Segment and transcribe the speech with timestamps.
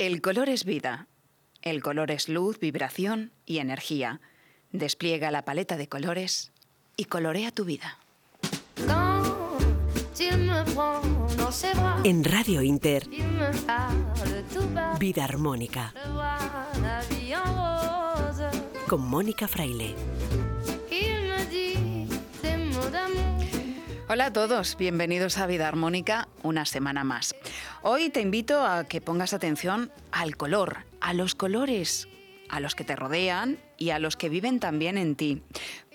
[0.00, 1.08] El color es vida.
[1.60, 4.22] El color es luz, vibración y energía.
[4.72, 6.52] Despliega la paleta de colores
[6.96, 7.98] y colorea tu vida.
[12.02, 13.06] En Radio Inter,
[14.98, 15.92] Vida Armónica.
[18.88, 19.94] Con Mónica Fraile.
[24.12, 27.32] Hola a todos, bienvenidos a Vida Armónica una semana más.
[27.82, 32.08] Hoy te invito a que pongas atención al color, a los colores,
[32.48, 35.44] a los que te rodean y a los que viven también en ti,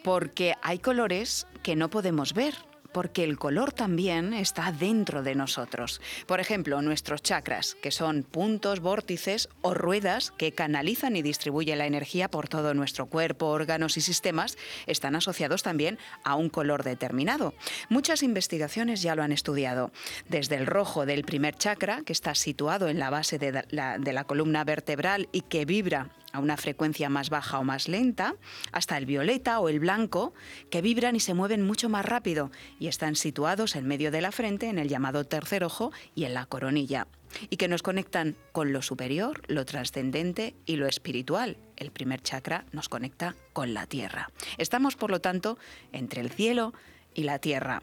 [0.02, 2.56] porque hay colores que no podemos ver,
[2.95, 5.99] porque el color también está dentro de nosotros.
[6.27, 11.88] Por ejemplo, nuestros chakras, que son puntos, vórtices o ruedas que canalizan y distribuyen la
[11.88, 17.53] energía por todo nuestro cuerpo, órganos y sistemas, están asociados también a un color determinado.
[17.89, 19.91] Muchas investigaciones ya lo han estudiado,
[20.30, 24.64] desde el rojo del primer chakra, que está situado en la base de la, columna
[24.64, 28.36] vertebral y que vibra a una frecuencia más baja o más lenta,
[28.72, 30.33] hasta el violeta o el blanco,
[30.69, 34.31] que vibran y se mueven mucho más rápido y están situados en medio de la
[34.31, 37.08] frente, en el llamado tercer ojo y en la coronilla,
[37.50, 41.58] y que nos conectan con lo superior, lo trascendente y lo espiritual.
[41.77, 44.30] El primer chakra nos conecta con la tierra.
[44.58, 45.58] Estamos, por lo tanto,
[45.92, 46.73] entre el cielo
[47.14, 47.81] y la tierra.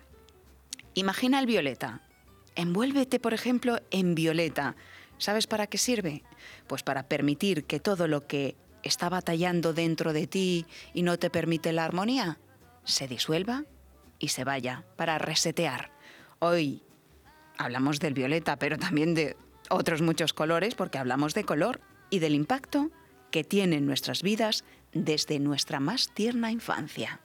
[0.94, 2.02] Imagina el violeta.
[2.54, 4.76] Envuélvete, por ejemplo, en violeta
[5.22, 6.24] ¿Sabes para qué sirve?
[6.66, 11.30] Pues para permitir que todo lo que está batallando dentro de ti y no te
[11.30, 12.40] permite la armonía,
[12.82, 13.62] se disuelva
[14.18, 15.92] y se vaya, para resetear.
[16.40, 16.82] Hoy
[17.56, 19.36] hablamos del violeta, pero también de
[19.70, 22.90] otros muchos colores, porque hablamos de color y del impacto
[23.30, 27.20] que tiene en nuestras vidas desde nuestra más tierna infancia.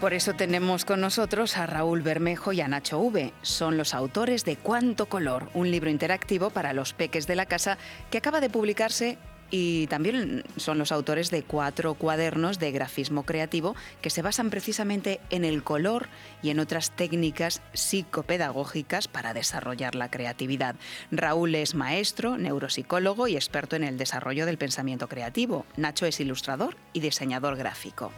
[0.00, 3.32] Por eso tenemos con nosotros a Raúl Bermejo y a Nacho V.
[3.40, 7.78] Son los autores de Cuánto Color, un libro interactivo para los peques de la casa
[8.10, 9.16] que acaba de publicarse
[9.50, 15.18] y también son los autores de cuatro cuadernos de grafismo creativo que se basan precisamente
[15.30, 16.08] en el color
[16.42, 20.76] y en otras técnicas psicopedagógicas para desarrollar la creatividad.
[21.10, 25.64] Raúl es maestro, neuropsicólogo y experto en el desarrollo del pensamiento creativo.
[25.78, 28.12] Nacho es ilustrador y diseñador gráfico.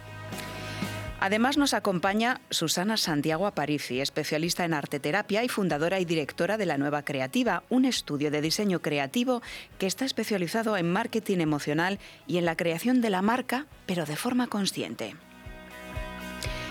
[1.21, 6.77] Además nos acompaña Susana Santiago Aparici, especialista en arteterapia y fundadora y directora de La
[6.77, 9.41] Nueva Creativa, un estudio de diseño creativo
[9.79, 14.15] que está especializado en marketing emocional y en la creación de la marca, pero de
[14.15, 15.15] forma consciente.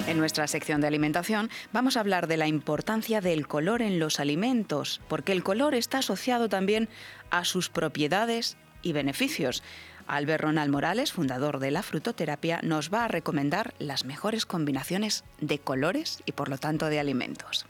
[0.07, 4.19] En nuestra sección de alimentación vamos a hablar de la importancia del color en los
[4.19, 6.89] alimentos, porque el color está asociado también
[7.29, 9.63] a sus propiedades y beneficios.
[10.09, 15.59] Albert Ronald Morales, fundador de la frutoterapia, nos va a recomendar las mejores combinaciones de
[15.59, 17.67] colores y por lo tanto de alimentos.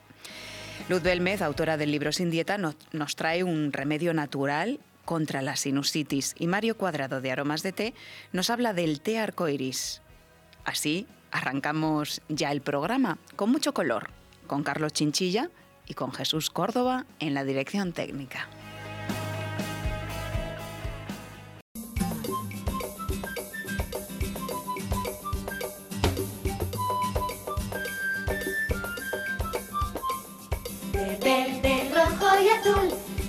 [0.89, 6.35] Luz Belmez, autora del libro Sin Dieta, nos trae un remedio natural contra la sinusitis
[6.39, 7.95] y Mario Cuadrado de Aromas de Té
[8.33, 10.03] nos habla del té arcoiris.
[10.67, 14.11] Así arrancamos ya el programa con mucho color,
[14.47, 15.49] con Carlos Chinchilla
[15.87, 18.51] y con Jesús Córdoba en la dirección técnica.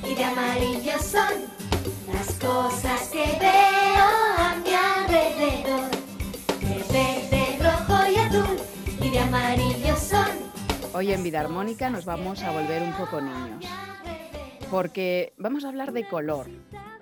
[0.07, 1.33] Y de amarillo son
[2.13, 4.05] las cosas que veo
[4.37, 5.89] a mi alrededor.
[6.61, 8.57] De verde, rojo y azul
[9.01, 10.29] y de amarillo son.
[10.93, 13.65] Hoy en Vida Armónica nos vamos a volver un poco niños,
[14.71, 16.47] porque vamos a hablar de color,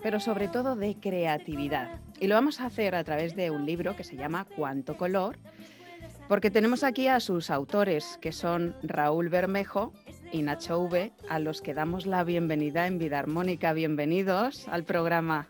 [0.02, 2.00] pero sobre todo de creatividad.
[2.19, 5.38] Y lo vamos a hacer a través de un libro que se llama Cuánto Color,
[6.28, 9.94] porque tenemos aquí a sus autores, que son Raúl Bermejo
[10.32, 13.74] y Nacho V, a los que damos la bienvenida en Vida Armónica.
[13.74, 15.48] Bienvenidos al programa.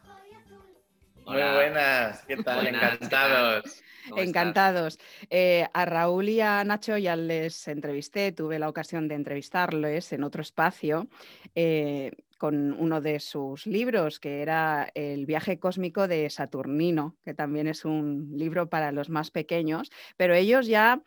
[1.26, 2.68] Muy buenas, ¿qué tal?
[2.68, 3.84] Encantados.
[4.16, 5.00] Encantados.
[5.30, 10.24] Eh, a Raúl y a Nacho ya les entrevisté, tuve la ocasión de entrevistarles en
[10.24, 11.07] otro espacio
[11.56, 17.68] eh, con uno de sus libros, que era El viaje cósmico de Saturnino, que también
[17.68, 21.01] es un libro para los más pequeños, pero ellos ya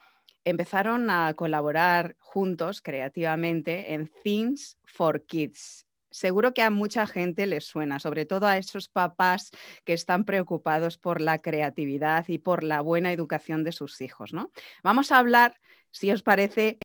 [0.44, 5.86] empezaron a colaborar juntos creativamente en Things for Kids.
[6.10, 9.50] Seguro que a mucha gente les suena, sobre todo a esos papás
[9.84, 14.32] que están preocupados por la creatividad y por la buena educación de sus hijos.
[14.32, 14.50] ¿no?
[14.82, 15.60] Vamos a hablar,
[15.92, 16.78] si os parece,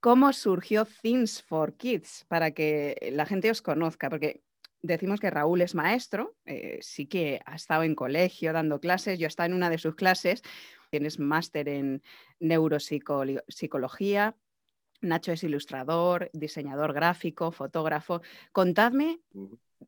[0.00, 4.42] cómo surgió Things for Kids, para que la gente os conozca, porque
[4.80, 9.26] decimos que Raúl es maestro, eh, sí que ha estado en colegio dando clases, yo
[9.26, 10.42] he estado en una de sus clases,
[10.90, 12.02] tienes máster en
[12.40, 14.36] neuropsicología,
[15.00, 18.22] Nacho es ilustrador, diseñador gráfico, fotógrafo.
[18.52, 19.20] Contadme,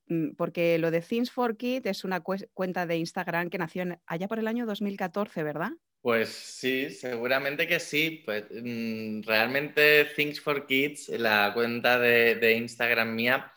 [0.06, 4.28] mm, porque lo de Things for Kids es una cuenta de Instagram que nació allá
[4.28, 5.70] por el año 2014, ¿verdad?
[6.00, 8.22] Pues sí, seguramente que sí.
[8.24, 13.52] Pues mm, realmente Things for Kids, la cuenta de, Instagram mía,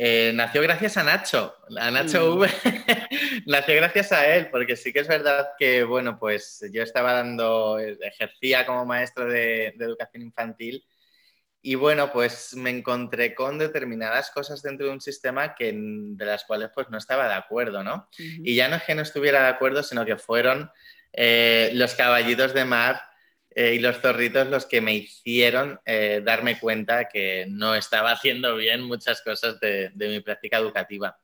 [0.00, 2.38] eh, nació gracias a Nacho, a Nacho mm.
[2.38, 2.48] V.
[3.46, 7.80] nació gracias a él, porque sí que es verdad que, bueno, pues yo estaba dando,
[7.80, 10.84] ejercía como maestro de, educación infantil
[11.60, 16.44] y bueno, pues me encontré con determinadas cosas dentro de un sistema que, de las
[16.44, 18.08] cuales pues no estaba de acuerdo, ¿no?
[18.16, 20.70] Y ya no es que no estuviera de acuerdo, sino que fueron
[21.12, 23.02] eh, los caballitos de mar
[23.60, 28.54] eh, y los zorritos los que me hicieron eh, darme cuenta que no estaba haciendo
[28.54, 31.18] bien muchas cosas de, mi práctica educativa.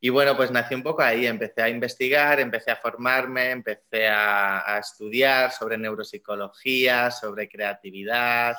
[0.00, 4.78] Y bueno, pues nací un poco ahí, empecé a investigar, empecé a formarme, empecé a,
[4.80, 8.56] estudiar sobre neuropsicología, sobre creatividad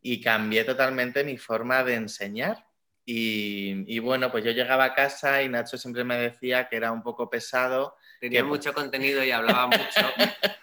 [0.00, 2.64] y cambié totalmente mi forma de enseñar.
[3.04, 6.90] Y, y, bueno, pues yo llegaba a casa y Nacho siempre me decía que era
[6.90, 10.12] un poco pesado tenía mucho contenido y hablaba mucho.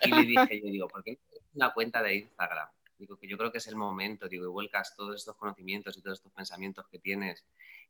[0.04, 1.20] y le dije, yo digo, ¿por qué
[1.58, 2.70] una cuenta de Instagram?
[2.98, 6.02] Digo, que yo creo que es el momento, digo, y vuelcas todos estos conocimientos y
[6.02, 7.46] todos estos pensamientos que tienes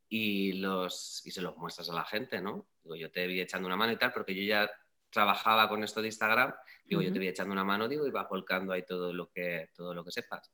[0.09, 2.67] y, los, y se los muestras a la gente, ¿no?
[2.83, 4.69] Digo, yo te vi echando una mano y tal, porque yo ya
[5.09, 6.53] trabajaba con esto de Instagram,
[6.85, 9.69] digo, yo te vi echando una mano, digo, y vas volcando ahí todo lo que,
[9.75, 10.51] todo lo que sepas.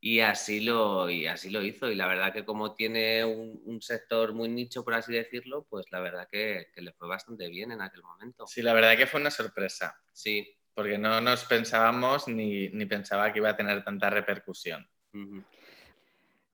[0.00, 1.90] Y así, lo, y así lo hizo.
[1.90, 6.00] Y la verdad que como tiene un, sector muy nicho, por así decirlo, pues la
[6.00, 8.46] verdad que, le fue bastante bien en aquel momento.
[8.46, 9.98] Sí, la verdad que fue una sorpresa.
[10.12, 10.58] Sí.
[10.74, 14.86] Porque no nos pensábamos ni, ni pensaba que iba a tener tanta repercusión.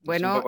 [0.03, 0.43] Bueno,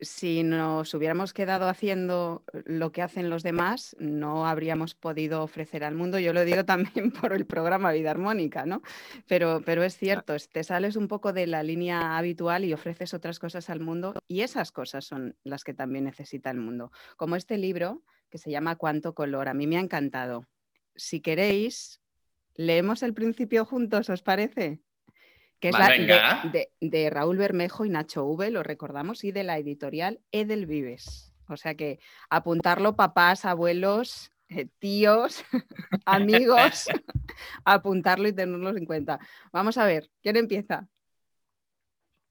[0.00, 5.96] si nos hubiéramos quedado haciendo lo que hacen los demás, no habríamos podido ofrecer al
[5.96, 6.20] mundo.
[6.20, 8.82] Yo lo digo también por el programa Vida Armónica, ¿no?
[9.26, 13.40] Pero, pero es cierto, te sales un poco de la línea habitual y ofreces otras
[13.40, 16.92] cosas al mundo y esas cosas son las que también necesita el mundo.
[17.16, 19.48] Como este libro que se llama Cuánto color.
[19.48, 20.46] A mí me ha encantado.
[20.94, 22.00] Si queréis,
[22.54, 24.80] leemos el principio juntos, ¿os parece?
[25.64, 30.20] que es la de, Raúl Bermejo y Nacho V, lo recordamos, y de la editorial
[30.30, 31.32] Edelvives.
[31.48, 31.98] O sea que
[32.28, 35.42] apuntarlo papás, abuelos, eh, tíos,
[36.04, 36.86] amigos,
[37.64, 39.18] apuntarlo y tenerlos en cuenta.
[39.52, 40.86] Vamos a ver, ¿quién empieza?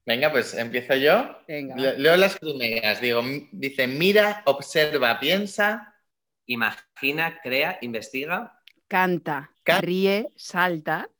[0.06, 1.36] Venga, pues empiezo yo.
[1.48, 3.00] Leo las primeras.
[3.00, 3.20] Digo,
[3.50, 5.96] dice, mira, observa, piensa.
[6.46, 8.53] Imagina, crea, investiga.
[8.94, 11.10] Canta, ríe, salta.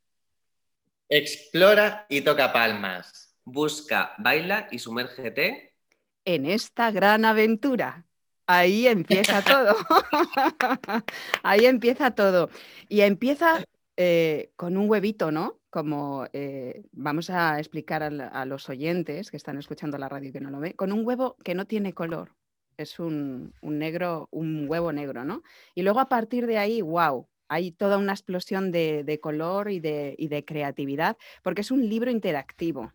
[1.09, 3.35] Explora y toca palmas.
[3.43, 5.75] Busca, baila y sumérgete.
[6.23, 8.05] En esta gran aventura.
[8.47, 9.75] Ahí empieza todo.
[11.43, 12.49] Ahí empieza todo.
[12.87, 13.65] Y empieza
[13.97, 15.59] eh, con un huevito, ¿no?
[15.69, 20.39] Como eh, vamos a explicar a, los oyentes que están escuchando la radio y que
[20.39, 22.31] no lo ven, con un huevo que no tiene color.
[22.77, 25.43] Es un, un negro, un huevo negro, ¿no?
[25.73, 30.43] Y luego a partir de ahí, wow, hay toda una explosión de, color y de,
[30.45, 32.93] creatividad, porque es un libro interactivo.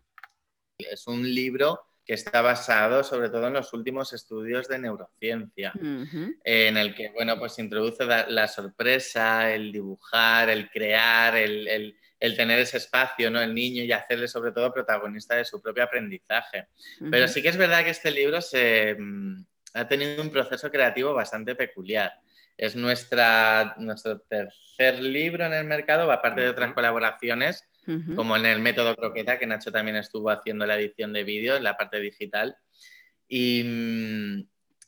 [0.77, 5.71] Es un libro que está basado sobre todo en los últimos estudios de neurociencia,
[6.43, 12.77] en el que, bueno, pues introduce la, sorpresa, el dibujar, el crear, el, tener ese
[12.77, 13.39] espacio, ¿no?
[13.41, 16.67] El niño y hacerle sobre todo protagonista de su propio aprendizaje.
[17.11, 21.13] Pero sí que es verdad que este libro se, mm, ha tenido un proceso creativo
[21.13, 22.13] bastante peculiar.
[22.61, 27.67] Es nuestra, nuestro tercer libro en el mercado, aparte de otras colaboraciones,
[28.15, 31.63] como en el método croqueta, que Nacho también estuvo haciendo la edición de vídeo en
[31.63, 32.55] la parte digital.
[33.27, 33.65] Y,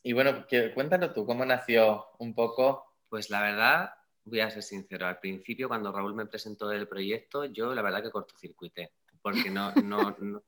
[0.03, 2.85] y bueno, cuéntanos tú, ¿cómo nació un poco?
[3.09, 3.89] Pues la verdad,
[4.23, 8.03] voy a ser sincero, al principio cuando Raúl me presentó el proyecto, yo la verdad
[8.03, 10.43] que cortocircuité, porque no, no, no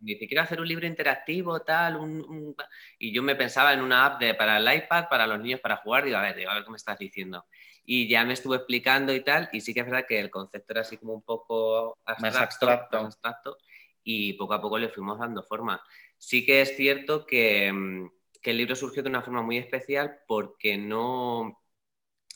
[0.00, 2.56] dice, quiero hacer un libro interactivo, tal, un,
[2.98, 5.76] y yo me pensaba en una app de, para el iPad, para los niños para
[5.76, 7.46] jugar, digo, a ver, digo, a ver qué me estás diciendo.
[7.84, 10.72] Y ya me estuvo explicando y tal, y sí que es verdad que el concepto
[10.72, 13.58] era así como un poco abstracto, más abstracto.
[14.02, 15.82] y poco a poco le fuimos dando forma.
[16.18, 18.10] Sí que es cierto que, mm,
[18.42, 21.60] que el libro surgió de una forma muy especial porque no,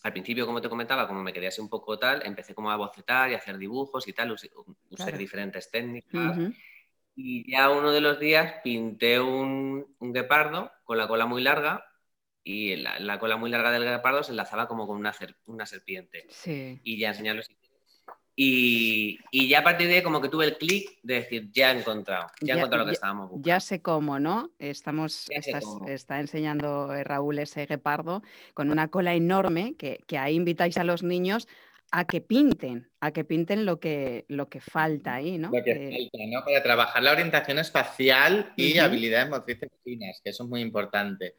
[0.03, 2.77] al principio, como te comentaba, como me quería ser un poco tal, empecé como a
[2.77, 4.51] bocetar y a hacer dibujos y tal, usé,
[5.19, 6.41] diferentes técnicas.
[7.17, 11.85] Y ya uno de los días pinté un, un guepardo con la cola muy larga
[12.43, 15.15] y la, cola muy larga del guepardo se enlazaba como con una,
[15.47, 16.27] una serpiente.
[16.29, 16.81] Sí.
[16.83, 17.43] Y ya enseñarlo
[18.37, 21.71] y, y, ya a partir de ahí como que tuve el clic de decir, ya
[21.71, 23.47] he encontrado, ya, he encontrado lo que estábamos buscando.
[23.47, 24.51] Ya sé cómo, ¿no?
[24.59, 25.31] Estamos,
[25.87, 31.05] está enseñando Raúl ese guepardo con una cola enorme que, que ahí invitáis a los
[31.05, 31.47] niños
[31.91, 35.51] a que pinten, a que pinten lo que, lo que falta ahí, ¿no?
[35.53, 36.45] Lo que Eh, falta, ¿no?
[36.45, 41.37] Para trabajar la orientación espacial y habilidades motrices finas, que eso es muy importante.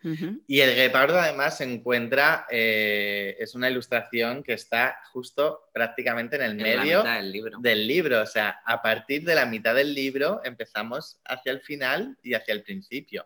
[0.48, 6.42] Y el guepardo además se encuentra, eh, es una ilustración que está justo prácticamente en
[6.44, 7.60] el En medio del libro.
[7.60, 8.22] del libro.
[8.22, 12.54] O sea, a partir de la mitad del libro empezamos hacia el final y hacia
[12.54, 13.25] el principio.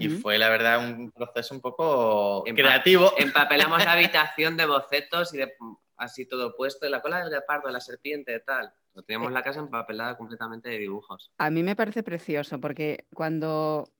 [0.00, 3.12] Y fue la verdad un proceso un poco Empa- creativo.
[3.16, 5.52] Empapelamos la habitación de bocetos y de
[5.98, 8.72] así todo puesto, y la cola del guepardo, la serpiente, tal.
[8.94, 11.32] Lo teníamos la casa empapelada completamente de dibujos.
[11.38, 13.92] A mí me parece precioso porque cuando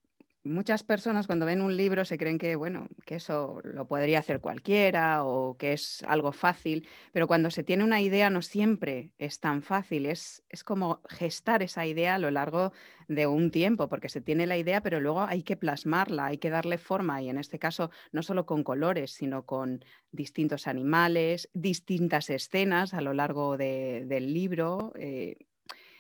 [0.45, 4.40] muchas personas cuando ven un libro se creen que, bueno, que eso lo podría hacer
[4.40, 9.40] cualquiera o que es algo fácil, pero cuando se tiene una idea no siempre es
[9.40, 12.73] tan fácil, es, es como gestar esa idea a lo largo
[13.09, 16.50] de un tiempo, porque se tiene la idea, pero luego hay que plasmarla, hay que
[16.50, 22.30] darle forma y en este caso no solo con colores, sino con distintos animales, distintas
[22.30, 24.92] escenas a lo largo de- del libro.
[24.97, 25.37] eh,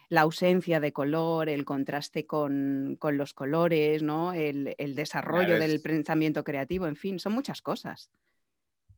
[0.08, 4.32] la ausencia de color, el contraste con, con los colores, ¿no?
[4.32, 8.10] el, el desarrollo Claro, del pensamiento creativo, en fin, son muchas cosas.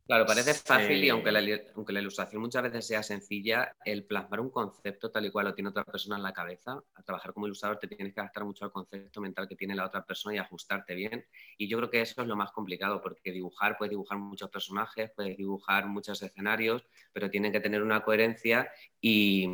[0.07, 1.39] Claro, parece fácil y aunque la,
[1.73, 5.53] aunque la ilustración muchas veces sea sencilla, el plasmar un concepto tal y cual lo
[5.55, 8.65] tiene otra persona en la cabeza, a trabajar como ilustrador te tienes que adaptar mucho
[8.65, 11.25] al concepto mental que tiene la otra persona y ajustarte bien.
[11.57, 15.11] Y yo creo que eso es lo más complicado, porque dibujar, puedes dibujar muchos personajes,
[15.15, 19.47] puedes dibujar muchos escenarios, pero tienen que tener una coherencia y,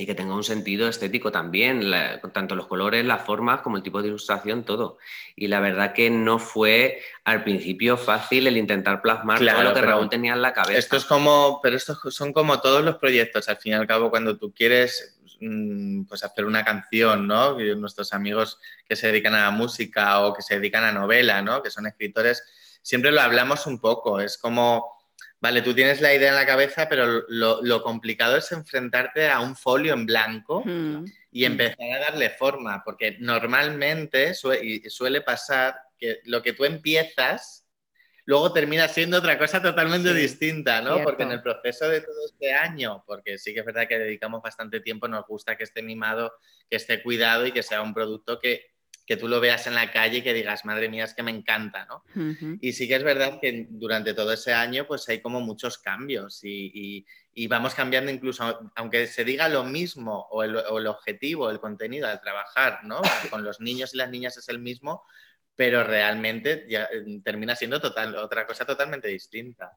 [0.00, 3.82] y que tenga un sentido estético también, la- tanto los colores, las formas, como el
[3.82, 4.96] tipo de ilustración, todo.
[5.36, 9.74] Y la verdad que no fue al principio fácil el intentar plasmar todo Claro, lo
[9.74, 10.78] que Raúl tenía en la cabeza.
[10.78, 14.08] Esto es como, pero estos son como todos los proyectos, al fin y al cabo,
[14.08, 17.58] cuando tú quieres mm, pues hacer una canción, ¿no?
[17.58, 21.62] Nuestros amigos que se dedican a la música o que se dedican a novela, ¿no?
[21.62, 22.42] Que son escritores,
[22.80, 24.99] siempre lo hablamos un poco, es como,
[25.40, 29.40] vale, tú tienes la idea en la cabeza, pero lo, lo complicado es enfrentarte a
[29.40, 35.20] un folio en blanco Mm, y empezar a darle forma, porque normalmente sue- y suele
[35.22, 37.66] pasar que lo que tú empiezas
[38.24, 40.94] luego termina siendo otra cosa totalmente Sí, distinta, ¿no?
[40.94, 41.04] cierto.
[41.04, 44.42] Porque en el proceso de todo este año, porque sí que es verdad que dedicamos
[44.42, 46.32] bastante tiempo, nos gusta que esté mimado,
[46.68, 48.66] que esté cuidado y que sea un producto que,
[49.10, 51.32] que tú lo veas en la calle y que digas, madre mía, es que me
[51.32, 52.04] encanta, ¿no?
[52.60, 56.44] Y sí que es verdad que durante todo ese año pues hay como muchos cambios
[56.44, 60.86] y, y- y vamos cambiando incluso, aunque se diga lo mismo o el, o el
[60.86, 63.00] objetivo, el contenido al trabajar, ¿no?
[63.30, 65.02] Con los niños y las niñas es el mismo,
[65.56, 69.72] pero realmente ya, eh, termina siendo total, otra cosa totalmente distinta.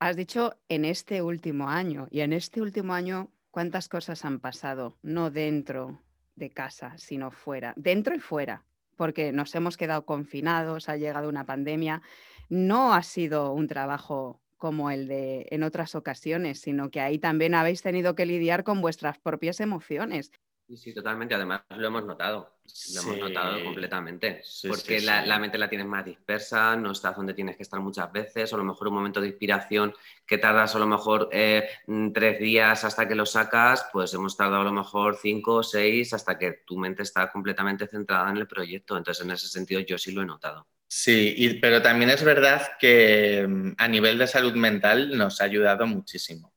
[0.00, 4.98] Has dicho en este último año, y en este último año, ¿cuántas cosas han pasado?
[5.02, 6.02] No dentro
[6.36, 8.64] de casa, sino fuera, dentro y fuera,
[8.98, 12.02] porque nos hemos quedado confinados, ha llegado una pandemia.
[12.50, 17.54] No ha sido un trabajo como el de en otras ocasiones, sino que ahí también
[17.54, 20.32] habéis tenido que lidiar con vuestras propias emociones.
[20.66, 21.34] Sí, sí, totalmente.
[21.34, 22.57] Además, lo hemos notado.
[22.94, 24.40] Lo hemos notado completamente.
[24.44, 27.80] Sí, porque sí, la, mente la tienes más dispersa, no estás donde tienes que estar
[27.80, 29.94] muchas veces, o a lo mejor un momento de inspiración
[30.26, 34.36] que tardas a lo mejor eh, mm, tres días hasta que lo sacas, pues hemos
[34.36, 38.36] tardado a lo mejor cinco o seis hasta que tu mente está completamente centrada en
[38.38, 38.96] el proyecto.
[38.96, 40.66] Entonces, en ese sentido, yo sí lo he notado.
[40.88, 45.44] Sí, y- pero también es verdad que mm, a nivel de salud mental nos ha
[45.44, 46.52] ayudado muchísimo.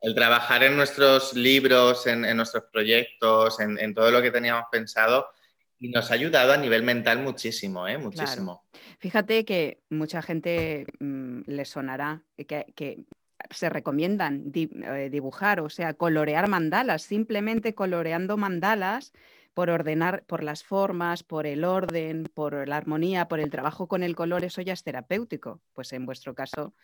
[0.00, 4.64] El trabajar en nuestros libros, en, en nuestros proyectos, en, en todo lo que teníamos
[4.70, 5.28] pensado,
[5.78, 7.98] y nos ha ayudado a nivel mental muchísimo, ¿eh?
[7.98, 8.64] Muchísimo.
[8.98, 13.04] Fíjate que mucha gente mm, le sonará que, que
[13.50, 19.12] se recomiendan di- eh, dibujar, o sea, colorear mandalas, simplemente coloreando mandalas
[19.54, 24.02] por ordenar, por las formas, por el orden, por la armonía, por el trabajo con
[24.02, 25.62] el color, eso ya es terapéutico.
[25.72, 26.74] Pues en vuestro caso,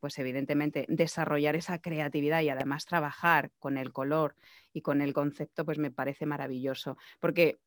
[0.00, 4.34] pues evidentemente desarrollar esa creatividad y además trabajar con el color
[4.72, 6.96] y con el concepto, pues me parece maravilloso.
[7.20, 7.58] Porque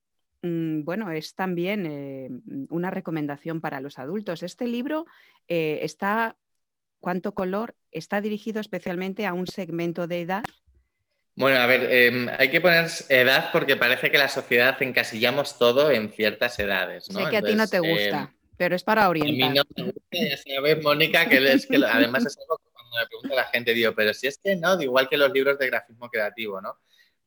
[0.41, 4.43] Bueno, es también eh, mm, una recomendación para los adultos.
[4.43, 5.05] Este libro
[5.47, 6.37] eh, está,
[6.99, 7.75] ¿cuánto color?
[7.91, 10.43] Está dirigido especialmente a un segmento de edad.
[11.35, 15.89] Bueno, a ver, eh, hay que poner edad porque parece que la sociedad encasillamos todo
[15.91, 17.23] en ciertas edades, ¿no?
[17.23, 19.55] sé que a ti no te gusta, pero es para A mí orientar.
[19.55, 23.07] no me gusta, ya sabes, Mónica, que es que además es algo que cuando me
[23.07, 26.09] pregunta la gente, digo, pero si es que no, igual que los libros de grafismo
[26.09, 26.77] creativo, ¿no?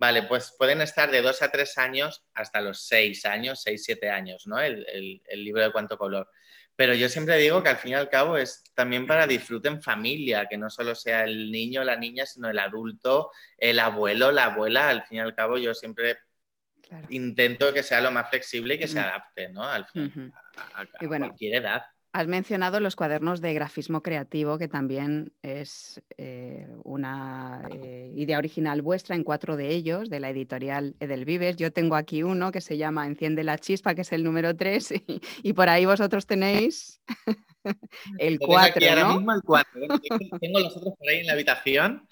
[0.03, 4.11] Vale, pues pueden estar de dos a tres años hasta los seis años, seis, siete
[4.11, 4.59] años, ¿no?
[4.59, 6.29] El, el- el libro de cuánto color.
[6.75, 9.81] Pero yo siempre digo que al fin y al cabo es también para disfrute en
[9.81, 14.47] familia, que no solo sea el niño, la niña, sino el adulto, el abuelo, la
[14.47, 14.89] abuela.
[14.89, 16.19] Al fin y al cabo yo siempre
[16.81, 17.07] Claro.
[17.11, 19.63] intento que sea lo más flexible y que se adapte, ¿no?
[19.63, 21.83] Al fin, a, a- a Y bueno, cualquier edad.
[22.15, 28.83] Has mencionado los cuadernos de grafismo creativo, que también es eh, una eh, idea original
[28.83, 31.57] vuestra en cuatro de ellos, de la editorial Edelvives.
[31.57, 34.93] Yo tengo aquí uno que se llama Enciende la chispa, que es el número tres,
[35.43, 37.01] y, por ahí vosotros tenéis
[38.19, 39.15] el cuatro, Ahora ¿no?
[39.15, 39.81] mismo el cuatro.
[40.39, 42.07] Tengo los otros por ahí en la habitación,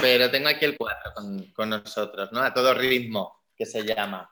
[0.00, 2.40] pero tengo aquí el cuatro con, con nosotros, ¿no?
[2.40, 4.30] A todo ritmo, que se llama.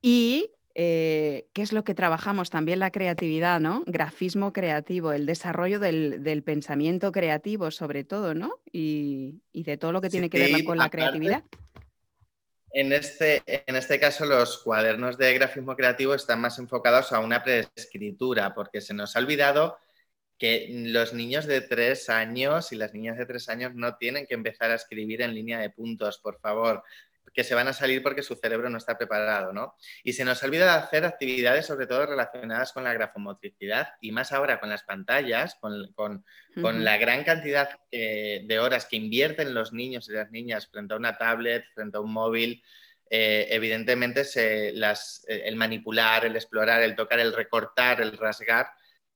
[0.00, 3.82] Y eh, qué es lo que trabajamos también la creatividad, ¿no?
[3.86, 8.60] Grafismo creativo, el desarrollo del, del pensamiento creativo sobre todo, ¿no?
[8.72, 11.44] Y, y de todo lo que tiene que ver con la aparte, creatividad.
[12.74, 17.42] En este, en este caso, los cuadernos de grafismo creativo están más enfocados a una
[17.42, 19.76] preescritura, porque se nos ha olvidado
[20.38, 24.34] que los niños de tres años y las niñas de tres años no tienen que
[24.34, 26.82] empezar a escribir en línea de puntos, por favor,
[27.34, 29.74] que se van a salir porque su cerebro no está preparado, ¿no?
[30.04, 34.32] Y se nos ha olvidado hacer actividades sobre todo relacionadas con la grafomotricidad y más
[34.32, 36.24] ahora con las pantallas, con, con-
[36.84, 40.98] la gran cantidad eh, de horas que invierten los niños y las niñas frente a
[40.98, 42.62] una tablet, frente a un móvil.
[43.14, 48.68] eh, evidentemente se- las- eh, el manipular, el explorar, el tocar, el recortar, el rasgar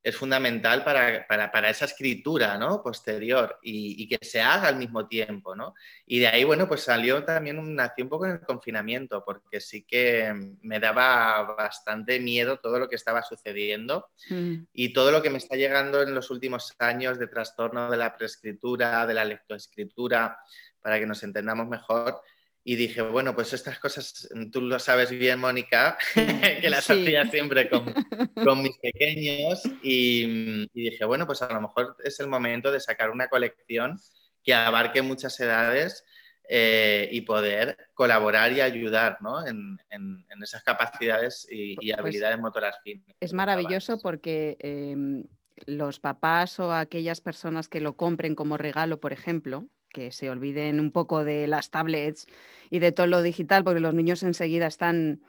[0.03, 2.81] es fundamental para, para- para esa escritura ¿no?
[2.81, 5.55] posterior y, y que se haga al mismo tiempo.
[5.55, 5.73] ¿no?
[6.05, 9.59] Y de ahí, bueno, pues salió también, un- nació un poco en el confinamiento, porque
[9.59, 14.63] sí que me daba bastante miedo todo lo que estaba sucediendo Mm.
[14.73, 18.15] y todo lo que me está llegando en los últimos años de trastorno de la
[18.15, 20.37] preescritura, de la lectoescritura,
[20.81, 22.21] para que nos entendamos mejor.
[22.69, 25.97] Y dije, bueno, pues estas cosas, tú lo sabes bien, Mónica,
[26.61, 26.91] que las Sí.
[27.01, 27.85] hacía siempre con,
[28.43, 29.61] con mis pequeños.
[29.81, 33.97] Y, y dije, bueno, pues a lo mejor es el momento de sacar una colección
[34.43, 36.03] que abarque muchas edades
[36.49, 39.47] eh, y poder colaborar y ayudar ¿no?
[39.47, 43.05] en, en- en esas capacidades y, y Pues- habilidades motoras finas.
[43.21, 45.23] Es maravilloso porque em,
[45.65, 49.67] los papás o aquellas personas que lo compren como regalo, por ejemplo,
[49.97, 52.27] que se olviden un poco de las tablets
[52.69, 55.23] y de todo lo digital, porque los niños enseguida están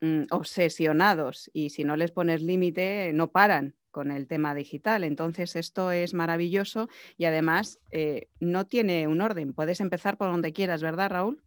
[0.00, 5.02] mm, obsesionados y si no les pones límite no paran con el tema digital.
[5.02, 9.54] Entonces esto es maravilloso y además eh, no tiene un orden.
[9.54, 11.42] Puedes empezar por donde quieras, ¿verdad, Raúl?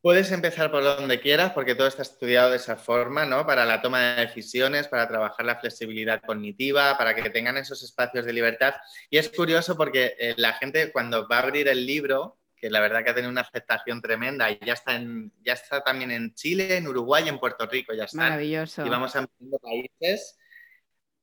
[0.00, 3.44] Puedes empezar por donde quieras porque todo está estudiado de esa forma, ¿no?
[3.44, 8.24] Para la toma de decisiones, para trabajar la flexibilidad cognitiva, para que tengan esos espacios
[8.24, 8.74] de libertad.
[9.10, 12.78] Y es curioso porque eh, la gente cuando va a abrir el libro, que la
[12.80, 16.32] verdad que ha tenido una aceptación tremenda y ya está, en, ya está también en
[16.34, 18.18] Chile, en Uruguay y en Puerto Rico, ya está.
[18.18, 18.86] Maravilloso.
[18.86, 20.38] Y vamos ampliando países.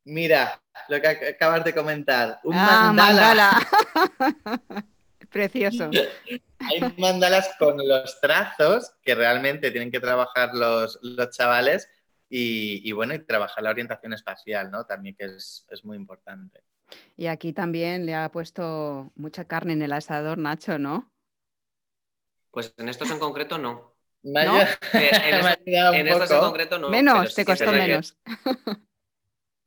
[0.04, 3.66] Mira, lo que ac- acabas de comentar, un Ah, mandala.
[4.20, 4.86] mandala.
[5.36, 5.90] Precioso.
[6.60, 11.90] Hay mandalas con los trazos que realmente tienen que trabajar los, los chavales
[12.30, 14.86] y, y bueno, y trabajar la orientación espacial, ¿no?
[14.86, 16.64] También que es, es muy importante.
[17.18, 21.12] Y aquí también le ha puesto mucha carne en el asador, Nacho, ¿no?
[22.52, 23.94] Pues en estos en concreto no.
[24.24, 24.40] ¿No?
[24.94, 26.46] En, estos- en estos en poco.
[26.48, 26.90] concreto no.
[26.90, 28.18] menos, te costó menos.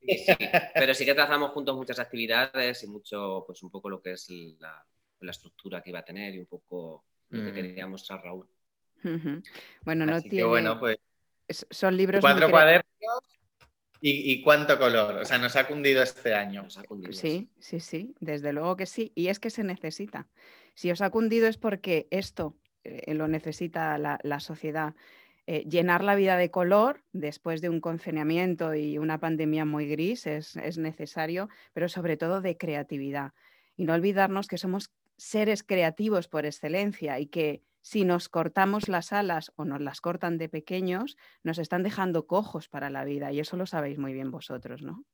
[0.01, 0.35] sí, sí.
[0.73, 4.27] Pero sí que trazamos juntos muchas actividades y mucho, pues un poco lo que es
[4.59, 4.83] la,
[5.21, 7.53] la estructura que iba a tener y un poco lo que Mm.
[7.53, 8.47] quería mostrar Raúl.
[9.83, 10.45] Bueno, no Así que tiene.
[10.47, 10.97] bueno, pues
[11.47, 12.85] es- Son libros cuatro cuadernos
[14.01, 15.15] y, y cuánto color.
[15.17, 16.63] O sea, nos ha cundido este año.
[16.63, 19.11] Nos ha cundido, Sí, sí, sí, desde luego que sí.
[19.15, 20.27] Y es que se necesita.
[20.75, 24.95] Si os ha cundido es porque esto eh, lo necesita la, la sociedad.
[25.47, 30.27] Eh, llenar la vida de color después de un confinamiento y una pandemia muy gris
[30.27, 33.33] es, es necesario, pero sobre todo de creatividad.
[33.75, 39.13] Y no olvidarnos que somos seres creativos por excelencia y que si nos cortamos las
[39.13, 43.31] alas o nos las cortan de pequeños, nos están dejando cojos para la vida.
[43.31, 45.05] Y eso lo sabéis muy bien vosotros, ¿no?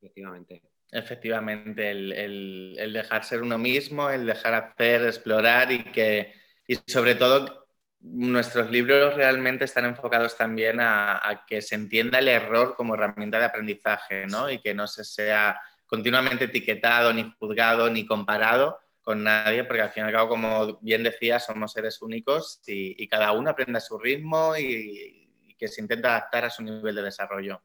[0.00, 0.62] Efectivamente.
[0.90, 6.32] Efectivamente, el, el- el dejar ser uno mismo, el dejar hacer, explorar y que,
[6.66, 7.66] y sobre todo,
[8.00, 13.38] nuestros libros realmente están enfocados también a, a que se entienda el error como herramienta
[13.38, 14.50] de aprendizaje, ¿no?
[14.50, 19.90] Y que no se sea continuamente etiquetado, ni juzgado, ni comparado con nadie, porque al
[19.90, 23.78] fin y al cabo, como bien decía, somos seres únicos y, y cada uno aprende
[23.78, 27.62] a su ritmo y, y que se intenta adaptar a su nivel de desarrollo.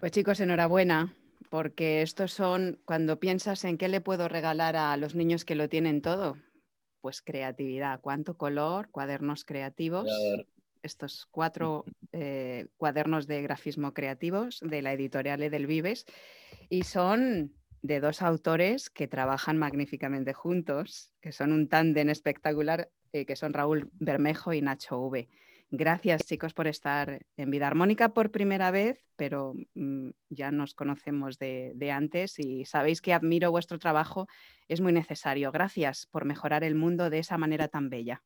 [0.00, 1.14] Pues chicos, enhorabuena,
[1.48, 5.68] porque estos son, cuando piensas en qué le puedo regalar a los niños que lo
[5.68, 6.36] tienen todo,
[7.00, 10.08] pues creatividad, cuánto color, cuadernos creativos,
[10.82, 16.06] estos cuatro eh, cuadernos de grafismo creativos de la editorial Edelvives,
[16.68, 17.52] y son
[17.82, 23.52] de dos autores que trabajan magníficamente juntos, que son un tándem espectacular, eh, que son
[23.52, 25.28] Raúl Bermejo y Nacho V.
[25.70, 31.38] Gracias, chicos, por estar en Vida Armónica por primera vez, pero mm, ya nos conocemos
[31.38, 34.28] de, de antes y sabéis que admiro vuestro trabajo,
[34.68, 35.50] es muy necesario.
[35.50, 38.22] Gracias por mejorar el mundo de esa manera tan bella.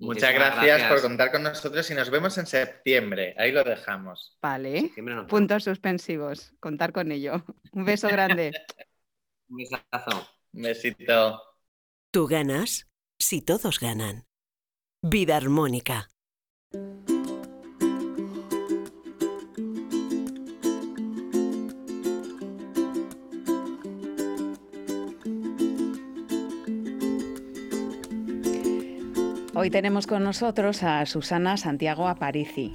[0.00, 3.34] Muchas gracias, por contar con nosotros y nos vemos en septiembre.
[3.38, 4.38] Ahí lo dejamos.
[4.40, 4.90] Vale,
[5.28, 7.44] puntos suspensivos, contar con ello.
[7.72, 8.52] Un beso grande.
[9.48, 10.28] Un besazo.
[10.52, 11.42] Un besito.
[12.10, 14.26] Tú ganas si todos ganan.
[15.02, 16.08] Vida armónica.
[29.60, 32.72] Hoy tenemos con nosotros a Susana Santiago Aparici.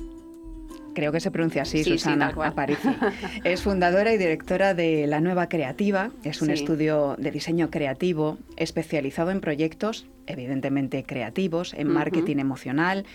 [0.93, 2.49] Creo que se pronuncia así, Sí, sí, Susana cual.
[2.49, 2.87] Aparici.
[3.43, 6.11] Es fundadora y directora de La Nueva Creativa.
[6.23, 6.53] Es un Sí.
[6.53, 13.05] estudio de diseño creativo especializado en proyectos, evidentemente creativos, en marketing emocional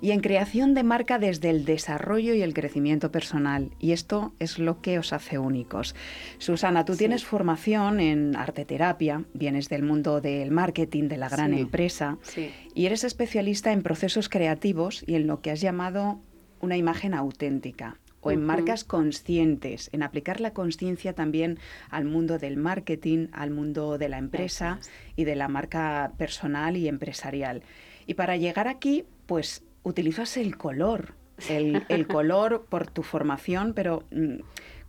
[0.00, 3.70] y en creación de marca desde el desarrollo y el crecimiento personal.
[3.78, 5.94] Y esto es lo que os hace únicos.
[6.38, 6.98] Susana, tú Sí.
[7.00, 11.60] tienes formación en arte terapia, vienes del mundo del marketing, de la gran Sí.
[11.60, 16.20] empresa Sí, y eres especialista en procesos creativos y en lo que has llamado
[16.60, 21.58] una imagen auténtica o en marcas conscientes, en aplicar la conciencia también
[21.88, 24.78] al mundo del marketing, al mundo de la empresa
[25.16, 27.62] y de la marca personal y empresarial.
[28.06, 31.14] Y para llegar aquí, pues utilizas el color,
[31.48, 34.40] el, el color por tu formación, pero mm,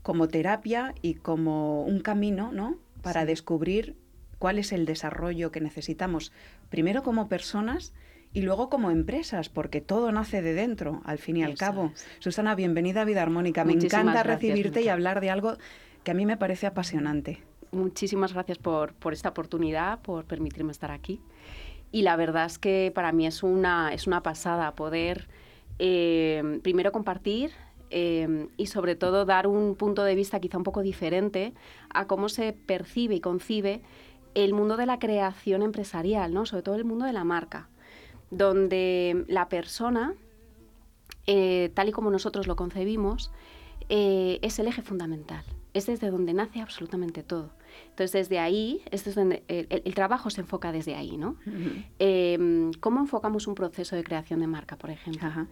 [0.02, 2.78] como terapia y como un camino, ¿no?
[3.02, 3.28] Para Sí.
[3.28, 3.96] descubrir
[4.40, 6.32] cuál es el desarrollo que necesitamos,
[6.70, 7.94] primero como personas
[8.34, 11.92] y luego como empresas, porque todo nace de dentro, al fin y al cabo.
[11.94, 12.06] es.
[12.20, 13.64] Susana, bienvenida a Vida Armónica.
[13.66, 15.58] Me encanta gracias, recibirte y hablar de algo
[16.04, 17.44] que a mí me parece apasionante.
[17.72, 21.22] muchísimas gracias por, por esta oportunidad, por permitirme estar aquí.
[21.92, 25.28] Y la verdad es que para mí es una, es una pasada poder
[25.80, 27.52] eh, primero compartir
[27.90, 31.54] eh, y sobre todo dar un punto de vista quizá un poco diferente
[31.90, 33.82] a cómo se percibe y concibe
[34.36, 36.46] el mundo de la creación empresarial, ¿no?
[36.46, 37.68] sobre todo el mundo de la marca,
[38.30, 40.14] donde la persona,
[41.28, 43.32] eh, tal y como nosotros lo concebimos,
[43.90, 45.44] es el eje fundamental.
[45.74, 47.50] Es desde donde nace absolutamente todo.
[47.90, 51.36] Entonces, desde ahí, es desde donde el, el- trabajo se enfoca desde ahí, ¿no?
[52.00, 55.28] Eh, ¿Cómo enfocamos un proceso de creación de marca, por ejemplo?
[55.28, 55.48] Ajá.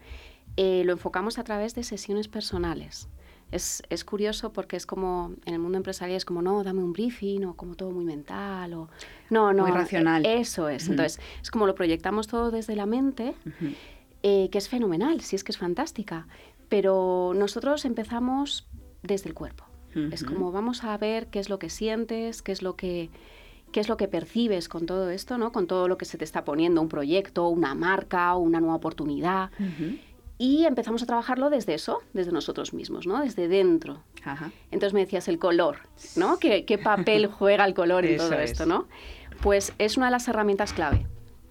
[0.57, 3.07] Eh, lo enfocamos a través de sesiones personales.
[3.51, 6.93] Es, es curioso porque es como, en el mundo empresarial es como, no, dame un
[6.93, 8.89] briefing o como todo muy mental o...
[9.31, 9.63] No, no.
[9.63, 10.23] Muy racional.
[10.25, 10.83] eh, Eso es.
[10.83, 10.91] Ujú.
[10.93, 13.33] Entonces, es como lo proyectamos todo desde la mente
[14.21, 16.27] eh, que es fenomenal, sí es que es fantástica,
[16.67, 18.67] pero nosotros empezamos
[19.01, 19.63] desde el cuerpo.
[20.11, 23.09] Es como vamos a ver qué es lo que sientes, qué es lo que
[23.71, 25.51] qué es lo que percibes con todo esto, ¿no?
[25.51, 29.51] Con todo lo que se te está poniendo, un proyecto, una marca, una nueva oportunidad.
[30.37, 33.21] Y empezamos a trabajarlo desde eso, desde nosotros mismos, ¿no?
[33.21, 34.03] Desde dentro.
[34.23, 34.51] Ajá.
[34.71, 35.79] Entonces me decías el color,
[36.15, 36.39] ¿no?
[36.39, 38.51] ¿Qué, qué papel juega el color en todo es.
[38.51, 38.87] esto, no?
[39.41, 41.05] Pues es una de las herramientas clave.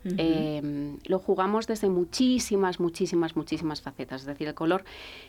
[0.05, 4.23] Eh, lo jugamos desde muchísimas, muchísimas, muchísimas facetas.
[4.23, 4.85] Es decir, el color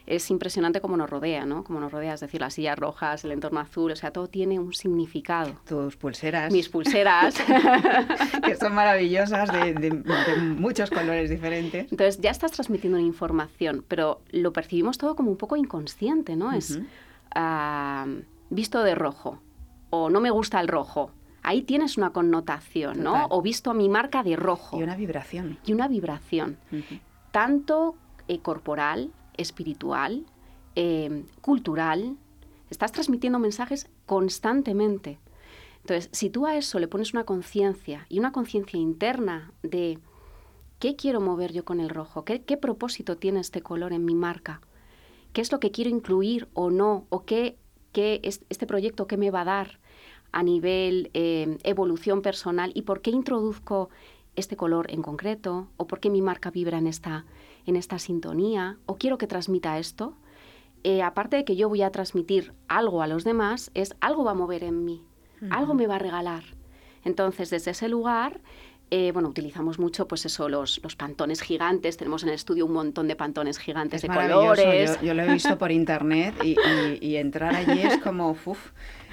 [0.05, 1.63] es impresionante como nos rodea, ¿no?
[1.63, 4.59] Como nos rodea, es decir, las sillas rojas, el entorno azul, o sea, todo tiene
[4.59, 5.53] un significado.
[5.67, 7.35] Tus pulseras, Mis pulseras.
[8.45, 11.91] que son maravillosas, de, de- de muchos colores diferentes.
[11.91, 16.51] Entonces ya estás transmitiendo una información, pero lo percibimos todo como un poco inconsciente, ¿no?
[16.53, 16.79] Es
[17.35, 18.05] ah,
[18.49, 19.39] visto de rojo
[19.89, 21.11] o no me gusta el rojo.
[21.49, 23.13] Ahí tienes una connotación, ¿no?
[23.13, 23.27] Total.
[23.31, 24.77] O visto mi marca de rojo.
[24.79, 25.57] Y una vibración.
[25.65, 26.59] y una vibración.
[27.31, 27.95] Tanto
[28.27, 30.27] eh, corporal, espiritual,
[30.75, 32.17] eh, cultural.
[32.69, 35.17] Estás transmitiendo mensajes constantemente.
[35.79, 39.97] Entonces, si tú a eso le pones una conciencia y una conciencia interna de
[40.77, 44.13] qué quiero mover yo con el rojo, ¿Qué, qué propósito tiene este color en mi
[44.13, 44.61] marca,
[45.33, 47.57] qué es lo que quiero incluir o no, o qué,
[47.91, 49.79] qué es este proyecto qué me va a dar
[50.31, 53.89] a nivel eh, evolución personal y por qué introduzco
[54.35, 57.25] este color en concreto o por qué mi marca vibra en esta,
[57.65, 60.15] en esta sintonía o quiero que transmita esto.
[60.83, 64.31] Eh, aparte de que yo voy a transmitir algo a los demás, es algo va
[64.31, 65.03] a mover en mí,
[65.49, 66.43] algo me va a regalar.
[67.03, 68.41] Entonces, desde ese lugar,
[68.91, 71.97] eh, bueno, utilizamos mucho, pues eso, los, los pantones gigantes.
[71.97, 74.97] Tenemos en el estudio un montón de pantones gigantes Es de colores.
[75.01, 78.71] Yo, yo lo he visto por internet y, y- y entrar allí es como uf,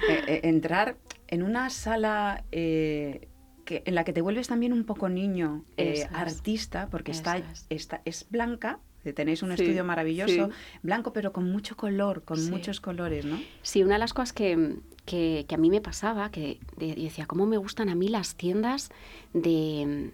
[0.09, 5.09] eh, eh, entrar en una sala que, en la que te vuelves también un poco
[5.09, 6.07] niño, es.
[6.13, 7.65] artista, porque está, es.
[7.69, 8.79] está- es blanca.
[9.15, 10.51] Tenéis un Sí, estudio maravilloso, sí.
[10.83, 12.49] blanco, pero con mucho color, con Sí.
[12.51, 13.39] muchos colores, ¿no?
[13.61, 14.75] Sí, una de las cosas que,
[15.07, 18.35] que- que a mí me pasaba, que de- decía, ¿cómo me gustan a mí las
[18.35, 18.89] tiendas
[19.33, 20.11] de,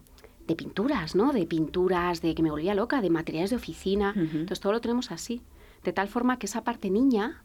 [0.48, 1.34] de pinturas, ¿no?
[1.34, 4.14] De pinturas, de que me volvía loca, de materiales de oficina.
[4.16, 5.42] Entonces todo lo tenemos así.
[5.84, 7.44] De tal forma que esa parte niña,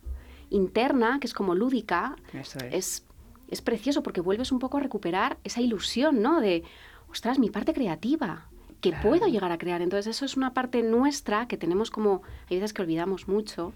[0.50, 2.74] interna, que es como lúdica, Eso es.
[2.74, 3.04] es,
[3.48, 6.40] es precioso porque vuelves un poco a recuperar esa ilusión, ¿no?
[6.40, 6.62] De,
[7.10, 8.46] ostras, mi parte creativa,
[8.80, 9.08] que Claro.
[9.08, 9.82] puedo llegar a crear.
[9.82, 13.72] Entonces eso es una parte nuestra que tenemos como, hay veces que olvidamos mucho,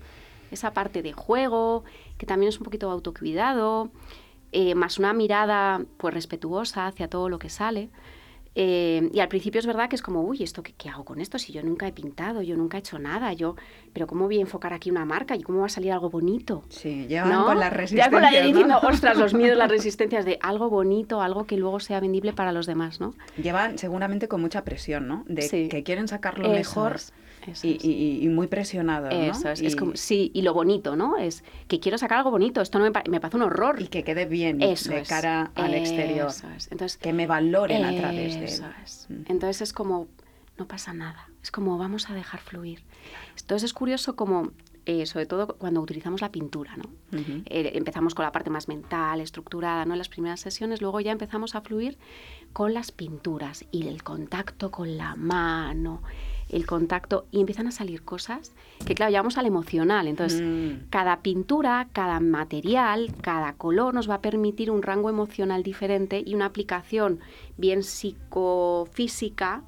[0.53, 1.85] esa parte de juego,
[2.19, 3.91] que también es un poquito autocuidado,
[4.53, 7.91] eh, más una mirada pues respetuosa hacia todo lo que sale.
[8.55, 11.23] Eh, y al principio es verdad que es como, uy, ¿esto qué, qué hago con
[11.23, 11.38] esto?
[11.38, 13.57] Si yo nunca he pintado, yo nunca he hecho nada, yo,
[13.95, 15.35] pero ¿cómo voy a enfocar aquí una marca?
[15.35, 16.62] ¿Y cómo va a salir algo bonito?
[16.69, 17.47] Sí, llevan ¿no?
[17.47, 18.11] con las Ya resistencias.
[18.12, 18.47] con la ¿no?
[18.47, 22.53] diciendo, ostras, los miedos, las resistencias de algo bonito, algo que luego sea vendible para
[22.53, 23.15] los demás, ¿no?
[23.43, 25.25] Llevan seguramente con mucha presión, ¿no?
[25.29, 25.69] De Sí.
[25.71, 27.15] que quieren sacar lo Eso mejor es,
[27.49, 27.85] y, es.
[27.85, 29.21] y- y muy presionados, ¿no?
[29.21, 31.17] Eso es, es Y- como, sí, y lo bonito, ¿no?
[31.17, 33.81] Es que quiero sacar algo bonito, esto no me, pa- me parece un horror.
[33.81, 36.29] y que quede bien Eso de es, cara al exterior.
[36.29, 36.71] Eso es.
[36.71, 39.07] Entonces, Que me valoren a través de eso es.
[39.09, 39.23] Mm.
[39.29, 40.09] Entonces es como,
[40.59, 42.83] no pasa nada, es como vamos a dejar fluir.
[43.39, 44.53] Entonces es curioso como,
[44.85, 46.85] eh, sobre todo cuando utilizamos la pintura, ¿no?
[47.19, 47.43] Ujú.
[47.47, 49.95] Eh, empezamos con la parte más mental, estructurada, ¿no?
[49.95, 51.99] En las primeras sesiones, luego ya empezamos a fluir
[52.53, 56.03] con las pinturas y el contacto con la mano,
[56.53, 58.53] el contacto, y empiezan a salir cosas
[58.87, 60.07] que, claro, llevamos al emocional.
[60.07, 60.88] Entonces, Mm.
[60.91, 66.35] cada pintura, cada material, cada color nos va a permitir un rango emocional diferente y
[66.35, 67.21] una aplicación
[67.57, 69.62] bien psicofísica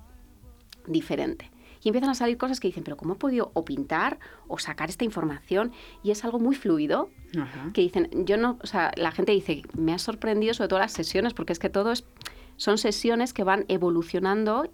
[0.87, 1.51] diferente.
[1.83, 4.19] Y empiezan a salir cosas que dicen, pero ¿cómo he podido o pintar
[4.49, 5.73] o sacar esta información?
[6.03, 7.71] Y es algo muy fluido, Ajá.
[7.75, 10.93] que dicen, yo no, o sea, la gente dice, me ha sorprendido sobre todo las
[10.93, 12.05] sesiones, porque es que todo es,
[12.57, 14.71] son sesiones que van evolucionando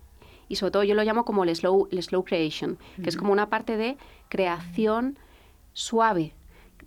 [0.51, 3.33] y sobre todo yo lo llamo como el slow, el slow creation, que es como
[3.33, 3.97] una parte de
[4.29, 5.17] creación
[5.73, 6.35] suave,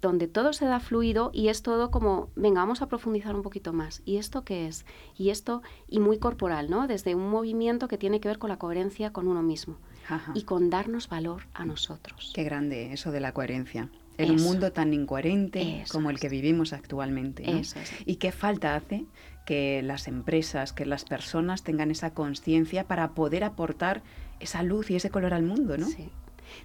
[0.01, 3.71] donde todo se da fluido y es todo como, venga, vamos a profundizar un poquito
[3.71, 4.01] más.
[4.03, 4.85] ¿Y esto qué es?
[5.17, 6.87] Y esto, y muy corporal, ¿no?
[6.87, 9.77] Desde un movimiento que tiene que ver con la coherencia con uno mismo
[10.09, 10.33] Ajá.
[10.35, 12.33] y con darnos valor a nosotros.
[12.35, 13.89] Qué grande eso de la coherencia.
[14.17, 17.43] En un mundo tan incoherente Eso como el que vivimos actualmente.
[17.49, 17.57] ¿no?
[17.57, 17.91] Eso es.
[18.05, 19.05] ¿Y qué falta hace
[19.45, 24.01] que las empresas, que las personas tengan esa conciencia para poder aportar
[24.39, 25.85] esa luz y ese color al mundo, ¿no?
[25.87, 26.09] Sí.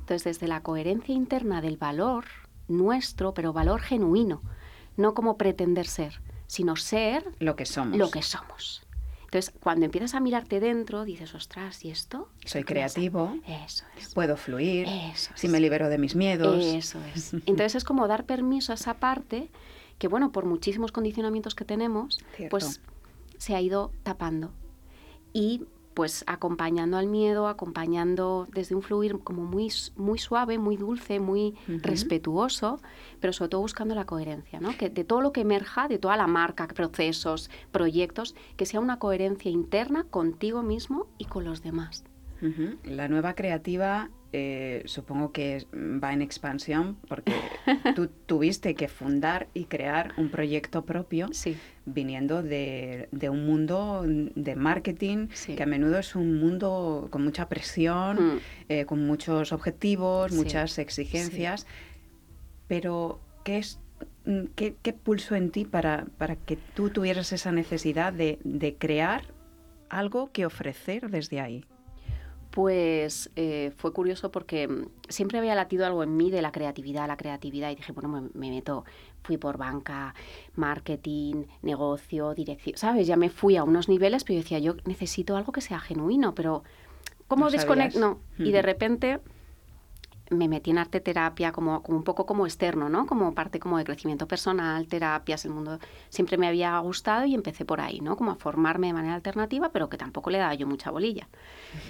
[0.00, 2.24] Entonces, desde la coherencia interna del valor
[2.68, 4.42] nuestro, pero valor genuino,
[4.96, 7.96] no como pretender ser, sino ser Lo que somos.
[7.96, 8.82] lo que somos.
[9.24, 12.28] Entonces, cuando empiezas a mirarte dentro, dices, ostras, ¿y esto?
[12.44, 12.94] Soy ¿Esto qué pasa?".
[12.94, 14.14] creativo, Eso es.
[14.14, 15.52] puedo fluir, Eso si es.
[15.52, 16.64] me libero de mis miedos.
[16.64, 17.34] Eso es.
[17.46, 19.50] Entonces es como dar permiso a esa parte
[19.98, 22.50] que, bueno, por muchísimos condicionamientos que tenemos, Cierto.
[22.50, 22.80] pues
[23.36, 24.50] se ha ido tapando.
[25.32, 25.62] Y
[25.98, 31.56] pues acompañando al miedo, acompañando desde un fluir como muy, muy suave, muy dulce, muy
[31.66, 32.80] respetuoso,
[33.18, 34.76] pero sobre todo buscando la coherencia, ¿no?
[34.76, 39.00] Que de todo lo que emerja, de toda la marca, procesos, proyectos, que sea una
[39.00, 42.04] coherencia interna contigo mismo y con los demás.
[42.84, 47.32] La nueva creativa eh, supongo que es- va en expansión porque
[47.96, 51.56] tú tuviste que fundar y crear un proyecto propio Sí.
[51.86, 55.54] viniendo de, de un mundo de marketing Sí.
[55.56, 58.38] que a menudo es un mundo con mucha presión, Mm.
[58.68, 60.36] eh, con muchos objetivos, Sí.
[60.36, 61.66] muchas exigencias.
[62.66, 63.80] Pero, ¿qué es
[64.26, 68.74] mm, qué, qué pulsó en ti para, para que tú tuvieras esa necesidad de, de
[68.76, 69.22] crear
[69.88, 71.64] algo que ofrecer desde ahí?
[72.58, 77.06] Pues eh, fue curioso porque mm, siempre había latido algo en mí de la creatividad,
[77.06, 78.84] la creatividad, y dije, bueno, me, me meto,
[79.22, 80.12] fui por banca,
[80.56, 83.06] marketing, negocio, dirección, ¿sabes?
[83.06, 86.34] Ya me fui a unos niveles, pero yo decía, yo necesito algo que sea genuino,
[86.34, 86.64] pero
[87.28, 88.00] ¿cómo No desconecto?
[88.00, 89.20] No, y de repente
[90.30, 93.06] me metí en arte terapia como, como un poco como externo, ¿no?
[93.06, 97.64] Como parte como de crecimiento personal, terapias, el mundo siempre me había gustado y empecé
[97.64, 98.16] por ahí, ¿no?
[98.16, 101.28] Como a formarme de manera alternativa, pero que tampoco le daba yo mucha bolilla.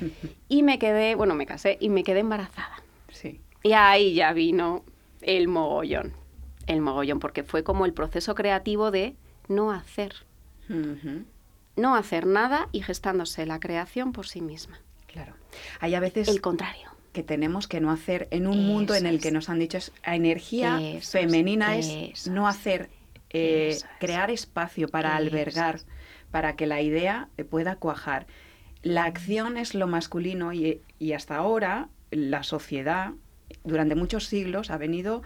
[0.49, 2.83] Y me quedé, bueno, me casé y me quedé embarazada.
[3.11, 3.41] Sí.
[3.63, 4.83] Y ahí ya vino
[5.21, 6.13] el mogollón,
[6.67, 9.15] el mogollón, porque fue como el proceso creativo de
[9.49, 10.15] no hacer,
[11.77, 14.81] no hacer nada y gestándose la creación por sí misma.
[15.07, 15.35] Claro.
[15.81, 16.91] Hay a veces El contrario.
[17.19, 19.91] Que tenemos que no hacer en un mundo en el que nos han dicho es
[20.07, 22.91] la energía Eso femenina es, no hacer
[23.31, 25.81] eh, crear espacio para albergar
[26.31, 28.29] para que la idea eh, pueda cuajar.
[28.83, 33.15] La acción es lo masculino y, y hasta ahora la sociedad
[33.65, 35.23] durante muchos siglos ha venido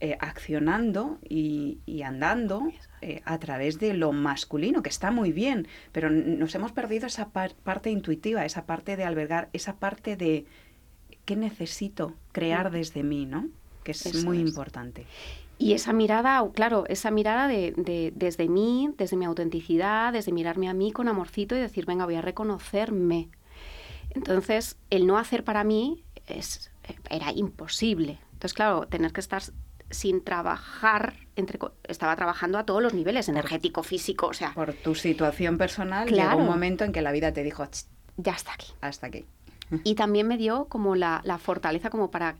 [0.00, 5.66] eh, accionando y, y andando eh, a través de lo masculino, que está muy bien,
[5.92, 10.44] pero nos hemos perdido esa par- parte intuitiva, esa parte de albergar, esa parte de
[11.24, 13.48] qué necesito crear desde mí, ¿no?
[13.84, 14.48] Que es Eso muy es.
[14.48, 15.06] importante.
[15.58, 20.68] Y esa mirada, claro, esa mirada de, de- desde mí, desde mi autenticidad, desde mirarme
[20.68, 23.28] a mí con amorcito y decir, venga, voy a reconocerme,
[24.14, 26.70] Entonces, el no hacer para mí es,
[27.08, 28.18] era imposible.
[28.32, 29.42] Entonces, claro, tener que estar
[29.90, 34.94] sin trabajar, entre, estaba trabajando a todos los niveles, energético, físico, o sea, Por tu
[34.94, 36.30] situación personal, Claro.
[36.30, 38.72] llegó un momento en que la vida te dijo, "Ch, ya está aquí.
[38.80, 39.24] hasta aquí.
[39.84, 42.36] Y también me dio como la, la fortaleza como para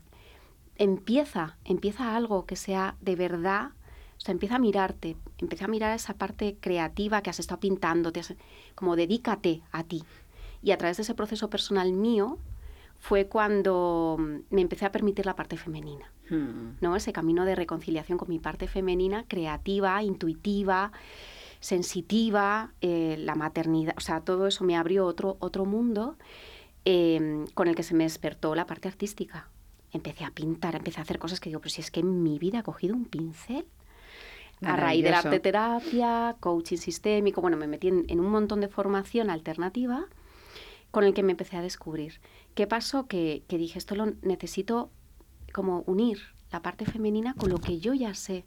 [0.77, 3.71] empieza, empieza algo que sea de verdad,
[4.17, 8.11] o sea, empieza a mirarte, empieza a mirar esa parte creativa que has estado pintando,
[8.11, 8.35] te has-
[8.75, 10.03] como dedícate a ti.
[10.61, 12.37] Y a través de ese proceso personal mío
[12.99, 14.17] fue cuando
[14.49, 16.09] me empecé a permitir la parte femenina.
[16.29, 16.77] Hmm.
[16.79, 16.95] ¿no?
[16.95, 20.93] Ese camino de reconciliación con mi parte femenina, creativa, intuitiva,
[21.59, 26.15] sensitiva, eh, la maternidad, o sea, todo eso me abrió otro, otro mundo
[26.85, 29.47] eh, con el que se me despertó la parte artística.
[29.91, 32.39] Empecé a pintar, empecé a hacer cosas que digo, pero si es que en mi
[32.39, 33.65] vida he cogido un pincel.
[34.61, 38.61] A raíz de la arte terapia, coaching sistémico, bueno, me metí en, en un montón
[38.61, 40.05] de formación alternativa
[40.89, 42.21] con el que me empecé a descubrir.
[42.55, 43.05] ¿Qué pasó?
[43.07, 44.89] Que, que dije, esto lo necesito
[45.51, 46.19] como unir
[46.51, 48.45] la parte femenina con lo que yo ya sé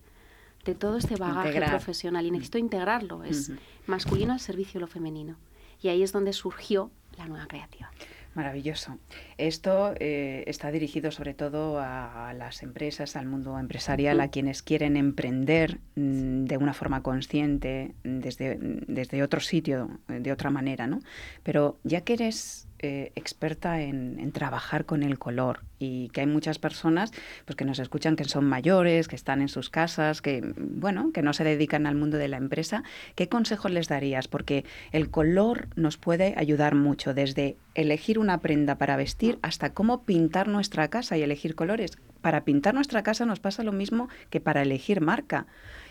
[0.64, 1.70] de todo este bagaje Integrar.
[1.70, 3.22] profesional y necesito integrarlo.
[3.22, 3.58] Es Ujú.
[3.86, 5.36] masculino al servicio de lo femenino.
[5.82, 7.90] Y ahí es donde surgió la nueva creativa.
[8.36, 8.98] Maravilloso.
[9.38, 14.62] Esto eh, está dirigido sobre todo a, a las empresas, al mundo empresarial, a quienes
[14.62, 21.00] quieren emprender mm, de una forma consciente, desde, desde otro sitio, de otra manera, ¿no?
[21.42, 26.58] Pero ya que eres eh, experta en, trabajar con el color y que hay muchas
[26.58, 27.12] personas
[27.44, 31.22] pues, que nos escuchan que son mayores, que están en sus casas, que, bueno, que
[31.22, 32.82] no se dedican al mundo de la empresa,
[33.14, 34.28] ¿qué consejo les darías?
[34.28, 40.02] Porque el color nos puede ayudar mucho, desde elegir una prenda para vestir hasta cómo
[40.04, 41.98] pintar nuestra casa y elegir colores.
[42.20, 45.46] Para pintar nuestra casa nos pasa lo mismo que para elegir marca.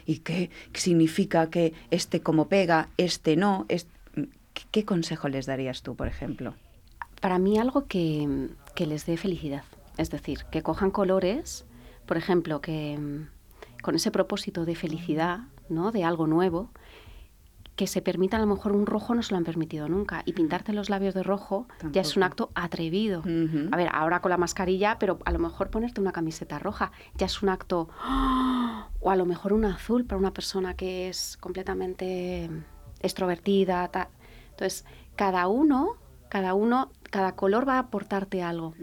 [0.05, 3.65] ¿Y qué significa que este como pega, este no?
[3.69, 3.87] Es-
[4.53, 6.55] ¿Qué, qué consejo les darías tú, por ejemplo?
[7.21, 9.63] Para mí algo que, que les dé felicidad.
[9.97, 11.65] Es decir, que cojan colores,
[12.05, 15.91] por ejemplo, que mm, con ese propósito de felicidad, ¿no?
[15.91, 16.69] De algo nuevo,
[17.75, 20.23] que se permitan a lo mejor un rojo no se lo han permitido nunca.
[20.25, 23.21] Y pintarte los labios de rojo ya es un acto atrevido.
[23.71, 27.25] A ver, ahora con la mascarilla, pero a lo mejor ponerte una camiseta roja ya
[27.25, 27.89] es un acto.
[29.01, 32.49] O a lo mejor un azul para una persona que es completamente
[33.01, 33.87] extrovertida.
[34.49, 34.83] Entonces,
[35.15, 35.97] cada uno,
[36.27, 38.73] cada uno, cada color va a aportarte algo.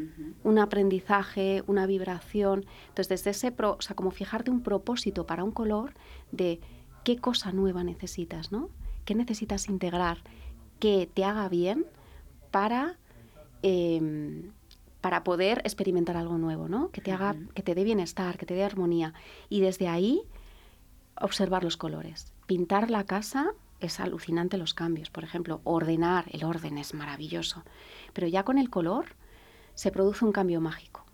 [0.42, 2.64] Un aprendizaje, una vibración.
[2.88, 5.92] Entonces, desde ese, pro, o sea, como fijarte un propósito para un color
[6.30, 6.58] de
[7.04, 8.70] qué cosa nueva necesitas, ¿no?
[9.04, 10.22] ¿Qué necesitas integrar
[10.78, 11.84] que te haga bien
[12.50, 12.96] para
[13.62, 14.52] em,
[15.02, 16.90] para poder experimentar algo nuevo, ¿no?
[16.90, 19.12] Que te haga, que te dé bienestar, que te dé armonía.
[19.50, 20.22] Y desde ahí
[21.20, 22.32] observar los colores.
[22.46, 25.10] Pintar la casa es alucinante los cambios.
[25.10, 27.62] Por ejemplo, ordenar, el orden es maravilloso.
[28.12, 29.06] Pero ya con el color
[29.74, 31.04] se produce un cambio mágico.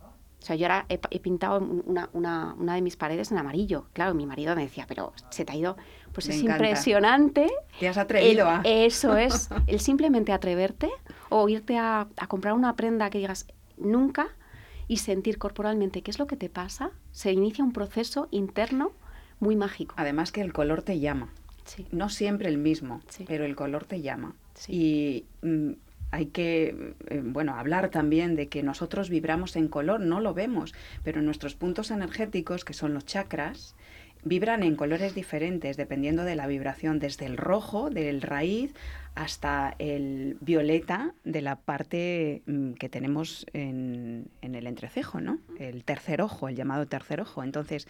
[0.41, 3.87] O sea, yo ahora he, he pintado una, una- una de mis paredes en amarillo.
[3.93, 5.77] Claro, mi marido me decía, pero se te ha ido.
[6.13, 6.65] Pues Me es encanta.
[6.65, 7.51] impresionante.
[7.81, 8.61] Te has atrevido El- a...
[8.65, 10.91] Eso es, el simplemente atreverte
[11.29, 14.29] o irte a, a comprar una prenda que digas nunca
[14.87, 18.93] y sentir corporalmente qué es lo que te pasa, se inicia un proceso interno
[19.41, 19.95] muy mágico.
[19.99, 21.29] Además que el color te llama.
[21.69, 21.87] Sí.
[21.93, 23.25] No siempre el mismo, Sí.
[23.29, 24.35] pero el color te llama.
[24.55, 24.73] Sí.
[25.43, 25.73] Y mm,
[26.11, 30.75] hay que, eh, bueno, hablar también de que nosotros vibramos en color, no lo vemos,
[31.05, 33.75] pero nuestros puntos energéticos, que son los chakras,
[34.25, 38.75] vibran en colores diferentes dependiendo de la vibración, desde el rojo, del raíz,
[39.15, 45.39] hasta el violeta de la parte mm, que tenemos en, en el entrecejo, ¿no?
[45.59, 47.43] El tercer ojo, el llamado tercer ojo.
[47.45, 47.87] Entonces,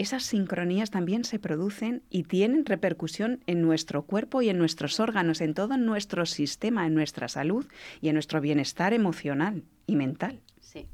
[0.00, 5.42] esas sincronías también se producen y tienen repercusión en nuestro cuerpo y en nuestros órganos,
[5.42, 7.66] en todo nuestro sistema, en nuestra salud
[8.00, 10.40] y en nuestro bienestar emocional y mental.
[10.62, 10.86] Sí.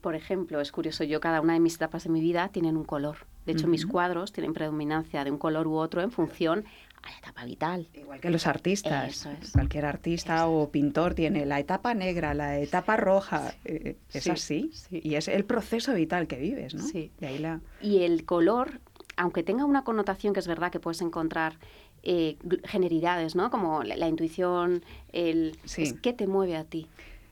[0.00, 2.82] Por ejemplo, es curioso, yo cada una de mis etapas de mi vida tienen un
[2.82, 3.18] color.
[3.46, 6.64] De hecho, mis cuadros tienen predominancia de un color u otro en función
[7.02, 7.88] a la etapa vital.
[7.94, 9.10] Igual que los artistas.
[9.10, 9.52] Eso es.
[9.52, 13.54] Cualquier artista o pintor tiene la etapa negra, la etapa roja.
[13.64, 14.70] eh, es Sí, así.
[14.72, 15.00] sí.
[15.02, 16.82] Y es el proceso vital que vives, ¿no?
[16.82, 17.10] Sí.
[17.18, 17.60] De ahí la...
[17.80, 18.80] Y el color,
[19.16, 21.58] aunque tenga una connotación que es verdad que puedes encontrar
[22.04, 23.50] eh, generalidades, ¿no?
[23.50, 25.58] Como la, la intuición, el...
[25.76, 26.88] Es qué te mueve a ti.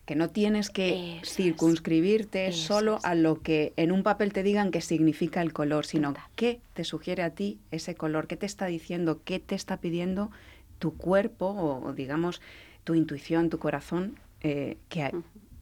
[0.07, 3.05] Que no tienes que Eso circunscribirte solo es.
[3.05, 6.24] a lo que en un papel te digan que significa el color, sino Total.
[6.36, 10.30] qué te sugiere a ti ese color, qué te está diciendo, qué te está pidiendo
[10.78, 12.40] tu cuerpo o, o, digamos
[12.84, 15.11] tu intuición, tu corazón, eh, que,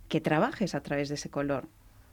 [0.09, 1.67] que trabajes a través de ese color.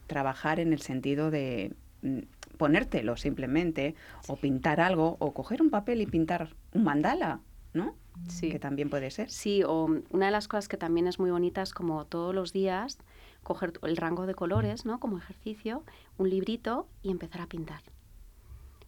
[0.07, 2.19] Trabajar en el sentido de mm,
[2.57, 3.95] ponértelo simplemente,
[4.27, 7.39] o pintar algo, o coger un papel y pintar un mandala,
[7.73, 7.95] ¿no?
[8.27, 8.49] Sí.
[8.49, 9.29] que también puede ser.
[9.29, 12.53] Sí, o una de las cosas que también es muy bonita es como todos los
[12.53, 12.97] días
[13.43, 14.99] coger el rango de colores, ¿no?
[14.99, 15.83] Como ejercicio,
[16.17, 17.81] un librito y empezar a pintar.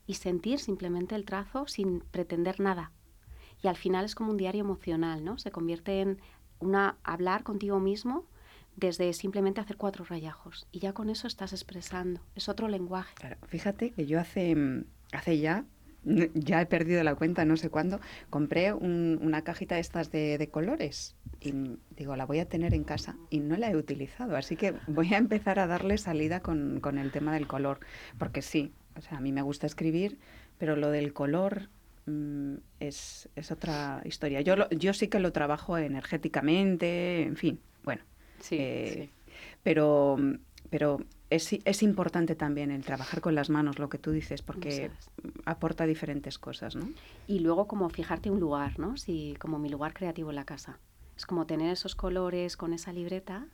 [0.05, 2.91] Y sentir simplemente el trazo sin pretender nada.
[3.61, 5.37] Y al final es como un diario emocional, ¿no?
[5.37, 6.19] Se convierte en
[6.59, 8.25] una hablar contigo mismo
[8.75, 10.67] desde simplemente hacer cuatro rayajos.
[10.71, 12.21] Y ya con eso estás expresando.
[12.35, 13.13] Es otro lenguaje.
[13.15, 14.55] Claro, fíjate que yo hace,
[15.11, 15.65] hace ya,
[16.33, 17.99] ya he perdido la cuenta, no sé cuándo,
[18.29, 22.49] compré un- una cajita de estas de, de colores y mm, digo, la voy a
[22.49, 25.97] tener en casa y no la he utilizado, así que voy a empezar a darle
[25.97, 27.79] salida con, con el tema del color,
[28.17, 30.19] porque sí, o sea, a mí me gusta escribir,
[30.57, 31.69] pero lo del color
[32.05, 34.41] mm, es, es otra historia.
[34.41, 38.03] Yo, lo- yo sí que lo trabajo energéticamente, en fin, bueno.
[38.39, 39.11] Sí, Eh, sí.
[39.63, 40.17] Pero,
[40.69, 40.99] pero
[41.29, 44.91] es, es importante también el trabajar con las manos, lo que tú dices, porque
[45.45, 46.89] aporta diferentes cosas, ¿no?
[47.27, 48.97] Y luego como fijarte un lugar, ¿no?
[48.97, 50.79] Si, como mi lugar creativo en la casa.
[51.15, 53.47] Es como tener esos colores con esa libreta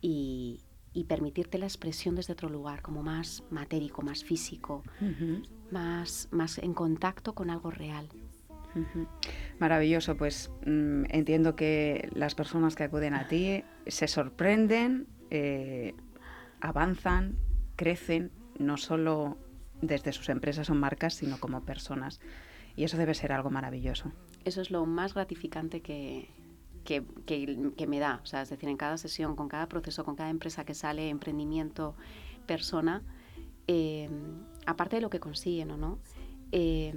[0.00, 0.60] y,
[0.92, 4.82] y permitirte la expresión desde otro lugar, como más matérico, más físico,
[5.70, 8.08] más, más en contacto con algo real.
[9.58, 15.94] Maravilloso, pues mm, entiendo que las personas que acuden a ti se sorprenden, eh,
[16.60, 17.36] avanzan,
[17.76, 19.38] crecen, no solo
[19.80, 22.20] desde sus empresas o marcas, sino como personas.
[22.76, 24.12] Y eso debe ser algo maravilloso.
[24.44, 26.28] Eso es lo más gratificante que,
[26.84, 28.20] que, que- que me da.
[28.22, 31.08] O sea, es decir, en cada sesión, con cada proceso, con cada empresa que sale,
[31.08, 31.94] emprendimiento,
[32.46, 33.02] persona,
[33.66, 34.08] eh,
[34.66, 35.98] aparte de lo que consiguen o no,
[36.52, 36.92] eh,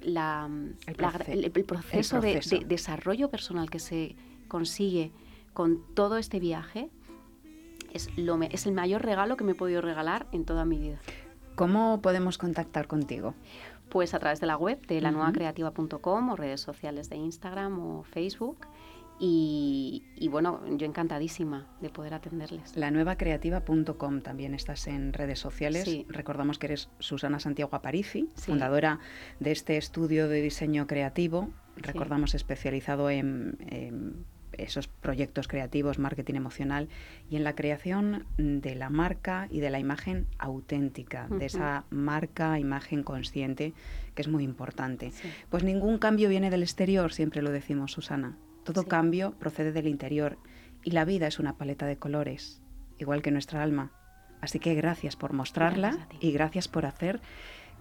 [0.00, 0.48] la-
[0.86, 2.58] El la- proce- el, el proceso, de- proceso.
[2.58, 4.16] De, desarrollo personal que se
[4.48, 5.12] consigue
[5.54, 6.90] con todo este viaje
[7.96, 10.78] es, lo, me- es el mayor regalo que me he podido regalar en toda mi
[10.78, 10.98] vida.
[11.56, 13.34] ¿Cómo podemos contactar contigo?
[13.88, 15.32] Pues a través de la web de la Ujú.
[15.32, 18.66] creativa.com o redes sociales de Instagram o Facebook.
[19.18, 22.76] Y, y bueno, yo encantadísima de poder atenderles.
[22.76, 25.84] La nueva creativa.com también estás en redes sociales.
[25.84, 26.04] Sí.
[26.10, 28.50] Recordamos que eres Susana Santiago Aparici, Sí.
[28.50, 28.98] fundadora
[29.40, 31.48] de este estudio de diseño creativo.
[31.76, 34.26] Recordamos especializado en, en
[34.58, 36.88] esos proyectos creativos, marketing emocional
[37.30, 42.58] y en la creación de la marca y de la imagen auténtica, de esa marca,
[42.58, 43.74] imagen consciente,
[44.14, 45.10] que es muy importante.
[45.12, 45.28] Sí.
[45.50, 48.36] Pues ningún cambio viene del exterior, siempre lo decimos, Susana.
[48.64, 48.88] Todo Sí.
[48.88, 50.38] cambio procede del interior
[50.82, 52.62] y la vida es una paleta de colores,
[52.98, 53.92] igual que nuestra alma.
[54.40, 57.20] Así que gracias por mostrarla Gracias y gracias por hacer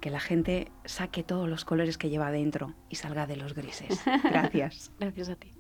[0.02, 4.02] que la gente saque todos los colores que lleva dentro y salga de los grises.
[4.24, 4.92] Gracias.
[5.00, 5.55] Gracias a ti.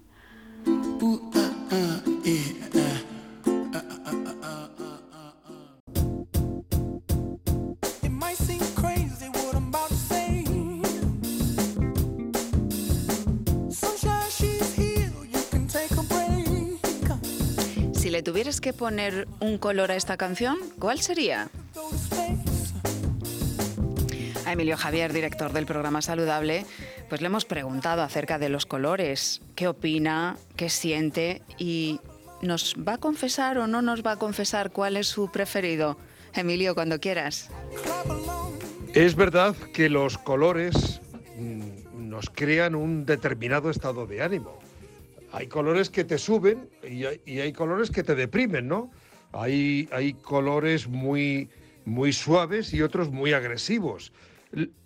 [17.94, 21.50] Si le tuvieras que poner un color a esta canción, ¿cuál sería?
[24.46, 26.68] A Emilio Javier, director del programa Saludable,
[27.10, 32.00] pues le hemos preguntado acerca de los colores, qué opina, qué siente y
[32.42, 35.98] nos va a confesar o no nos va a confesar cuál es su preferido.
[36.34, 37.50] Emilio, cuando quieras.
[38.94, 41.02] Es verdad que los colores
[41.38, 44.60] mm, nos crean un determinado estado de ánimo.
[45.32, 48.90] Hay colores que te suben y hay, colores que te deprimen, ¿no?
[49.34, 51.50] Hay, hay colores muy,
[51.84, 54.14] muy suaves y otros muy agresivos.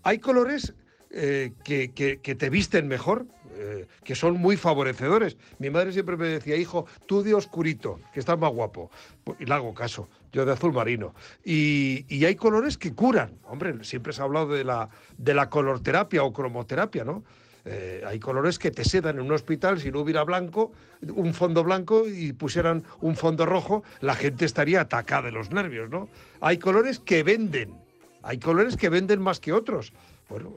[0.01, 0.73] Hay colores
[1.11, 5.37] eh, que, te visten mejor, eh, que son muy favorecedores.
[5.57, 8.91] Mi madre siempre me decía, hijo, tú de oscurito, que estás más guapo.
[9.23, 11.15] Pues, Y le hago caso, yo de azul marino.
[11.43, 13.39] Y, hay colores que curan.
[13.45, 17.23] Hombre, siempre se ha hablado de la, de la colorterapia o cromoterapia, ¿no?
[17.65, 20.71] Eh, hay colores que te sedan en un hospital, si no hubiera blanco,
[21.13, 25.89] un fondo blanco y pusieran un fondo rojo, la gente estaría atacada de los nervios,
[25.89, 26.07] ¿no?
[26.39, 27.75] Hay colores que venden,
[28.23, 29.91] hay colores que venden más que otros.
[30.29, 30.53] Bueno,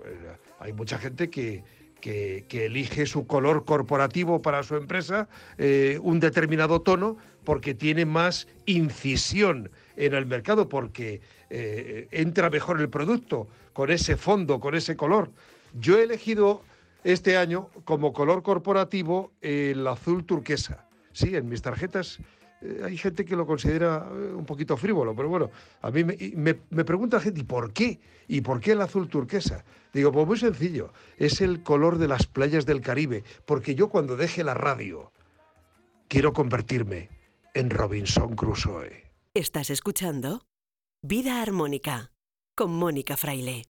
[0.62, 1.64] hay mucha gente que,
[2.50, 9.70] elige su color corporativo para su empresa, eh, un determinado tono, porque tiene más incisión
[9.96, 15.30] en el mercado, porque eh, entra mejor el producto con ese fondo, con ese color.
[15.74, 16.62] Yo he elegido
[17.04, 20.86] este año como color corporativo el azul turquesa.
[21.12, 22.18] Sí, en mis tarjetas
[22.84, 25.50] hay gente que lo considera eh, un poquito frívolo, pero bueno,
[25.80, 28.00] a mí me, me, me pregunta gente, ¿y por qué?
[28.28, 29.64] ¿Y por qué el azul turquesa?
[29.92, 34.16] Digo, pues muy sencillo, es el color de las playas del Caribe, porque yo cuando
[34.16, 35.12] deje la radio
[36.08, 37.08] quiero convertirme
[37.54, 39.12] en Robinson Crusoe.
[39.34, 40.42] Estás escuchando
[41.02, 42.12] Vida Armónica
[42.54, 43.71] con Mónica Fraile.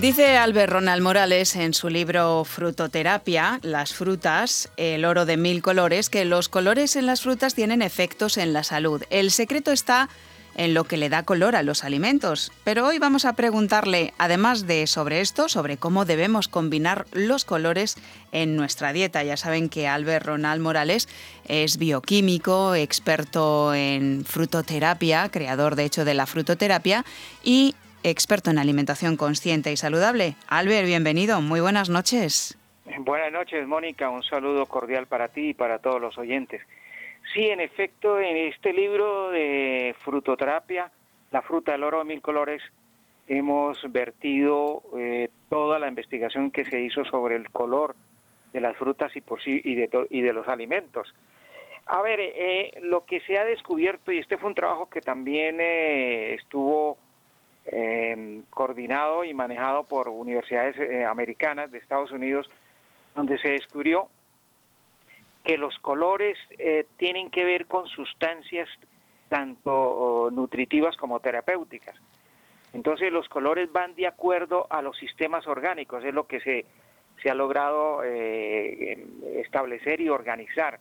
[0.00, 6.08] Dice Albert Ronald Morales en su libro Frutoterapia, Las frutas, el oro de mil colores,
[6.08, 9.02] que los colores en las frutas tienen efectos en la salud.
[9.10, 10.08] El secreto está
[10.54, 12.52] en lo que le da color a los alimentos.
[12.62, 17.96] Pero hoy vamos a preguntarle, además de sobre esto, sobre cómo debemos combinar los colores
[18.30, 19.24] en nuestra dieta.
[19.24, 21.08] Ya saben que Albert Ronald Morales
[21.48, 27.04] es bioquímico, experto en frutoterapia, creador de hecho de la frutoterapia
[27.42, 27.74] y
[28.10, 30.34] experto en alimentación consciente y saludable.
[30.48, 32.58] Albert, bienvenido, muy buenas noches.
[33.00, 34.10] Buenas noches, Mónica.
[34.10, 36.62] Un saludo cordial para ti y para todos los oyentes.
[37.32, 40.90] Sí, en efecto, en este libro de frutoterapia,
[41.30, 42.62] La fruta del oro de mil colores,
[43.26, 47.94] hemos vertido eh, toda la investigación que se hizo sobre el color
[48.52, 51.14] de las frutas y, por sí, y, de, y de los alimentos.
[51.84, 55.58] A ver, eh, lo que se ha descubierto, y este fue un trabajo que también
[55.60, 56.96] eh, estuvo
[57.70, 62.48] eh, coordinado y manejado por universidades eh, americanas de Estados Unidos,
[63.14, 64.08] donde se descubrió
[65.44, 68.68] que los colores eh, tienen que ver con sustancias
[69.28, 71.96] tanto nutritivas como terapéuticas.
[72.72, 76.66] Entonces los colores van de acuerdo a los sistemas orgánicos, es lo que se,
[77.22, 79.00] se ha logrado eh, em,
[79.38, 80.78] establecer y organizar.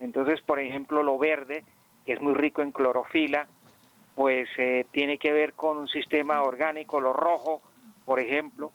[0.00, 1.64] Entonces, por ejemplo, lo verde,
[2.04, 3.48] que es muy rico en clorofila,
[4.16, 7.60] pues eh, tiene que ver con un sistema orgánico, lo rojo,
[8.04, 8.72] por ejemplo,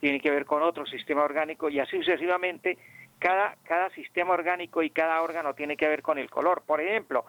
[0.00, 2.76] tiene que ver con otro sistema orgánico y así sucesivamente.
[3.18, 6.62] Cada, cada sistema orgánico y cada órgano tiene que ver con el color.
[6.66, 7.24] Por ejemplo,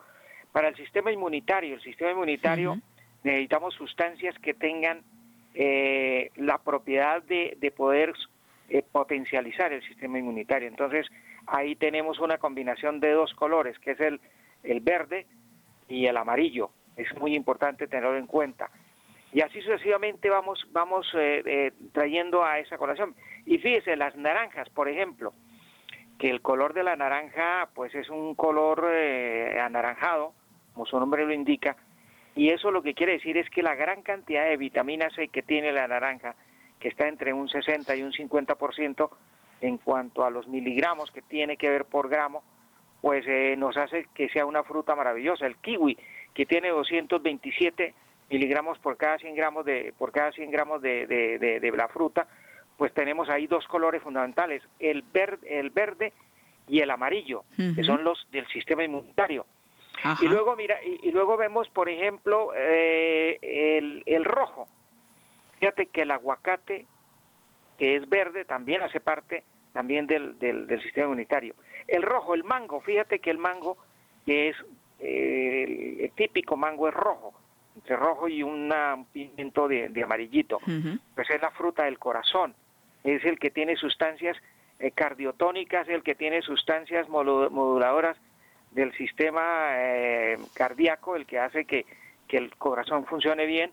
[0.52, 2.80] para el sistema inmunitario, el sistema inmunitario
[3.24, 5.02] necesitamos sustancias que tengan
[5.54, 8.14] eh, la propiedad de, de poder
[8.70, 10.68] eh, potencializar el sistema inmunitario.
[10.68, 11.08] Entonces,
[11.48, 14.20] ahí tenemos una combinación de dos colores, que es el,
[14.64, 15.28] el verde
[15.88, 16.72] y el amarillo.
[16.96, 18.70] Es muy importante tenerlo en cuenta.
[19.32, 23.16] Y así sucesivamente vamos, vamos eh, eh, trayendo a esa colación.
[23.46, 25.34] Y fíjese, las naranjas, por ejemplo,
[26.20, 30.34] que el color de la naranja pues es un color eh, anaranjado,
[30.74, 31.76] como su nombre lo indica,
[32.36, 35.44] y eso lo que quiere decir es que la gran cantidad de vitamina C que
[35.44, 36.36] tiene la naranja,
[36.80, 39.10] que está entre un 60 y un 50%
[39.62, 42.44] en cuanto a los miligramos que tiene que ver por gramo,
[43.02, 45.46] pues eh, nos hace que sea una fruta maravillosa.
[45.46, 45.98] El kiwi,
[46.34, 47.94] que tiene 227
[48.30, 51.88] miligramos por cada 100 gramos de, por cada 100 gramos de, de- de- de la
[51.88, 52.28] fruta,
[52.78, 56.14] pues tenemos ahí dos colores fundamentales, el, ver- el verde
[56.68, 57.44] y el amarillo,
[57.76, 59.46] que son los del sistema inmunitario.
[60.04, 60.24] Ajá.
[60.26, 64.68] Y luego, mira, y, y luego vemos, por ejemplo, eh, el, el rojo.
[65.60, 66.88] Fíjate que el aguacate,
[67.78, 71.56] que es verde, también hace parte también del, del, del sistema inmunitario.
[71.88, 73.78] El rojo, el mango, fíjate que el mango,
[74.26, 74.56] que es
[75.00, 77.34] eh, el, típico mango es rojo,
[77.76, 80.60] entre rojo y una- un pigmento de, de amarillito.
[81.16, 82.54] Pues es la fruta del corazón,
[83.04, 84.38] es el que tiene sustancias
[84.80, 88.18] eh, cardiotónicas, el que tiene sustancias modu- moduladoras
[88.72, 89.42] del sistema
[89.78, 91.86] eh, cardíaco, el que hace que,
[92.28, 93.72] que el corazón funcione bien.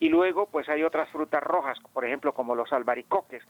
[0.00, 3.42] Y luego, pues hay otras frutas rojas, por ejemplo, como los albaricoques,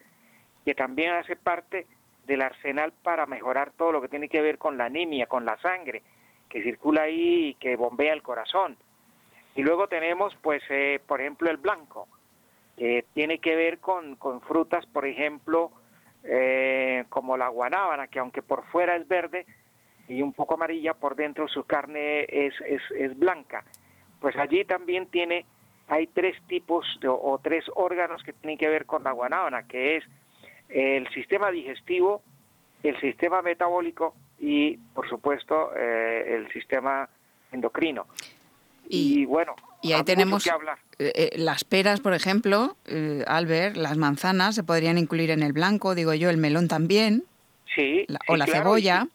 [0.65, 1.87] que también hace parte
[2.27, 5.57] del arsenal para mejorar todo lo que tiene que ver con la anemia, con la
[5.59, 6.03] sangre,
[6.55, 8.77] que circula ahí y que bombea el corazón.
[9.57, 12.07] Y luego tenemos, pues, eh, por ejemplo, el blanco,
[12.77, 15.73] que tiene que ver con, con frutas, por ejemplo,
[16.23, 19.47] eh, como la guanábana, que aunque por fuera es verde
[20.07, 23.65] y un poco amarilla, por dentro su carne es, es, es blanca.
[24.21, 25.45] Pues allí también tiene,
[25.89, 29.97] hay tres tipos de- o tres órganos que tienen que ver con la guanábana, que
[29.97, 30.05] es
[30.69, 32.23] el sistema digestivo,
[32.85, 37.09] el sistema metabólico y, por supuesto, eh, el sistema
[37.53, 38.07] endocrino.
[38.89, 40.79] Y- Y, bueno, y ahí tenemos que hablar.
[40.99, 45.53] Eh, eh, las peras, por ejemplo, eh, Albert, las manzanas se podrían incluir en el
[45.53, 47.25] blanco, digo yo, el melón también,
[47.75, 49.07] Sí, la- sí, o la claro, cebolla.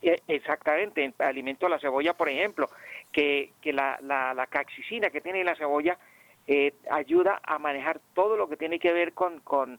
[0.00, 2.70] y- e- exactamente, en alimento a la cebolla, por ejemplo,
[3.12, 5.98] que, que la, la, la caxicina que tiene la cebolla
[6.46, 9.78] eh, ayuda a manejar todo lo que tiene que ver con, con,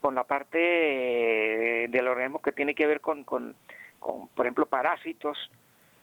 [0.00, 3.54] con la parte eh, del organismo que tiene que ver con, con,
[3.98, 5.36] con, por ejemplo, parásitos,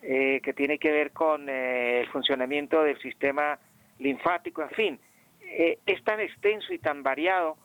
[0.01, 3.57] eh, que tiene que ver con eh, el funcionamiento del sistema
[3.99, 4.99] linfático, en fin.
[5.41, 7.57] Eh, es tan extenso y tan variado,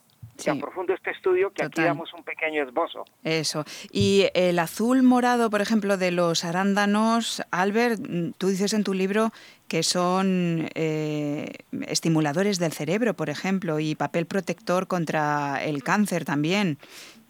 [0.44, 1.86] tan profundo este estudio que aquí Total.
[1.86, 3.04] damos un pequeño esbozo.
[3.24, 3.64] Eso.
[3.90, 8.00] Y el azul morado, por ejemplo, de los arándanos, Albert,
[8.38, 9.32] tú dices en tu libro
[9.68, 11.52] que son eh,
[11.86, 16.78] estimuladores del cerebro, por ejemplo, y papel protector contra el cáncer también,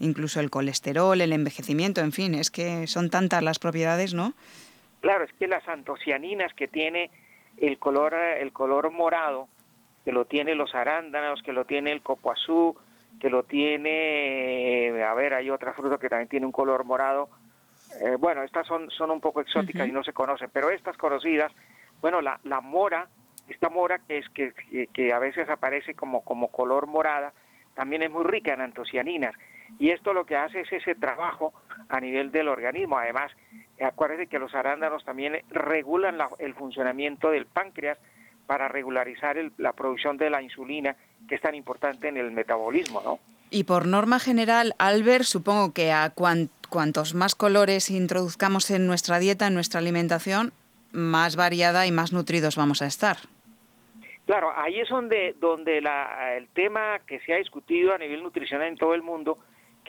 [0.00, 4.34] incluso el colesterol, el envejecimiento, en fin, es que son tantas las propiedades, ¿no?
[5.00, 7.10] Claro, es que las antocianinas que tiene
[7.58, 9.48] el color, el color morado,
[10.04, 12.76] que lo tiene los arándanos, que lo tiene el copoazú,
[13.20, 17.28] que lo tiene, a ver, hay otra fruta que también tiene un color morado.
[18.00, 21.52] Eh, bueno, estas son, son un poco exóticas y no se conocen, pero estas conocidas,
[22.00, 23.08] bueno, la, la mora,
[23.48, 27.32] esta mora que es que, que, que a veces aparece como, como color morada,
[27.74, 29.34] también es muy rica en antocianinas.
[29.78, 31.52] Y esto lo que hace es ese trabajo
[31.88, 32.98] a nivel del organismo.
[32.98, 33.32] Además,
[33.80, 37.98] acuérdense que los arándanos también regulan la- el funcionamiento del páncreas
[38.46, 40.96] para regularizar el- la producción de la insulina,
[41.28, 43.18] que es tan importante en el metabolismo, ¿no?
[43.50, 49.18] Y por norma general, Albert, supongo que a cuan- cuantos más colores introduzcamos en nuestra
[49.18, 50.52] dieta, en nuestra alimentación,
[50.92, 53.16] más variada y más nutridos vamos a estar.
[54.26, 58.68] Claro, ahí es donde, donde la- el tema que se ha discutido a nivel nutricional
[58.68, 59.38] en todo el mundo,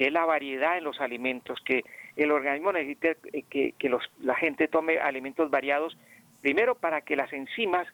[0.02, 1.84] que es la variedad en los alimentos, que
[2.16, 3.44] el organismo necesita eh,
[3.78, 5.96] que, los- la gente tome alimentos variados,
[6.42, 7.88] primero para que las enzimas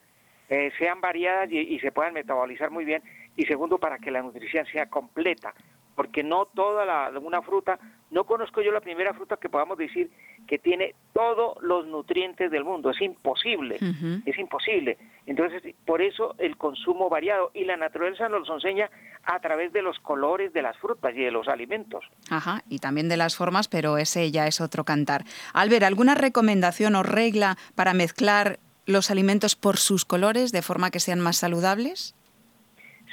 [0.47, 3.01] eh, sean variadas y, y se puedan metabolizar muy bien,
[3.35, 5.53] y segundo para que la nutrición sea completa,
[5.97, 7.79] porque no toda la, una fruta,
[8.11, 10.11] no conozco yo la primera fruta que podamos decir
[10.45, 13.79] que tiene todos los nutrientes del mundo, es imposible
[14.25, 14.99] es imposible.
[15.25, 18.91] Entonces, por eso el consumo variado y la naturaleza nos lo enseña
[19.23, 22.05] a través de los colores de las frutas y de los alimentos.
[22.29, 25.23] Ajá, y también de las formas, pero ese ya es otro cantar.
[25.53, 30.99] Albert, ¿alguna recomendación o regla para mezclar los alimentos por sus colores de forma que
[30.99, 32.15] sean más saludables?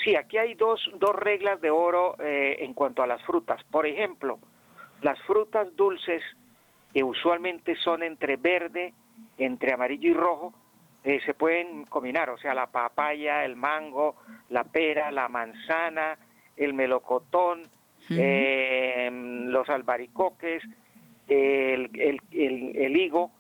[0.05, 3.63] Sí, aquí hay dos, dos reglas de oro eh, en cuanto a las frutas.
[3.65, 4.39] Por ejemplo,
[5.03, 6.23] las frutas dulces,
[6.93, 8.93] que usualmente son entre verde,
[9.39, 10.53] entre amarillo y rojo,
[11.03, 14.17] eh, se pueden combinar, o sea, la papaya, el mango,
[14.51, 16.19] la pera, la manzana,
[16.57, 17.63] el melocotón,
[18.11, 20.63] eh, los albaricoques,
[21.29, 23.31] el, el, el- el higo,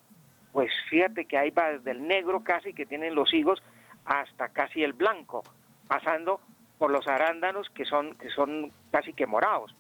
[0.53, 3.63] pues fíjate que hay va desde el negro casi que tienen los higos
[4.05, 5.43] hasta casi el blanco,
[5.87, 6.41] pasando
[6.85, 9.75] por los arándanos que son que son casi que morados.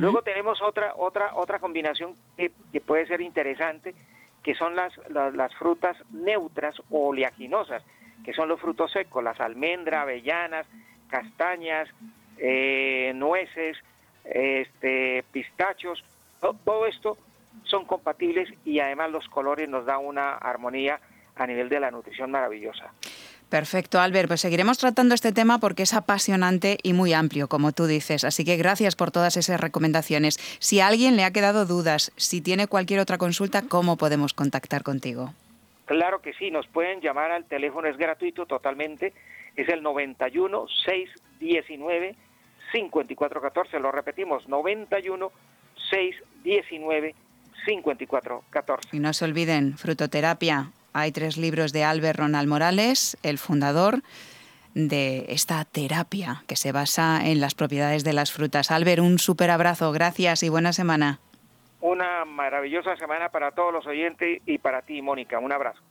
[0.00, 3.94] Luego tenemos otra otra otra combinación que, que puede ser interesante,
[4.42, 7.82] que son las, las, las frutas neutras o oleaginosas,
[8.24, 10.66] que son los frutos secos, las almendras, avellanas,
[11.10, 11.90] castañas,
[12.38, 13.76] eh, nueces,
[14.24, 16.02] este, pistachos,
[16.40, 17.18] to- todo esto
[17.64, 21.00] son compatibles y además los colores nos dan una armonía
[21.34, 22.94] a nivel de la nutrición maravillosa.
[23.48, 24.28] Perfecto, Albert.
[24.28, 28.24] Pues seguiremos tratando este tema porque es apasionante y muy amplio, como tú dices.
[28.24, 30.38] Así que gracias por todas esas recomendaciones.
[30.58, 34.82] Si a alguien le ha quedado dudas, si tiene cualquier otra consulta, ¿cómo podemos contactar
[34.82, 35.32] contigo?
[35.84, 39.12] Claro que sí, nos pueden llamar al teléfono, es gratuito totalmente,
[39.54, 42.16] es el 91 619
[42.72, 45.30] 5414, lo repetimos, 91
[45.90, 47.14] 619
[47.64, 48.96] 5414.
[48.96, 50.72] Y no se olviden, frutoterapia.
[50.98, 54.00] Hay tres libros de Albert Ronald Morales, el fundador
[54.72, 58.70] de esta terapia que se basa en las propiedades de las frutas.
[58.70, 61.20] Albert, un súper abrazo, gracias y buena semana.
[61.82, 65.38] Una maravillosa semana para todos los oyentes y para ti, Mónica.
[65.38, 65.82] Un abrazo.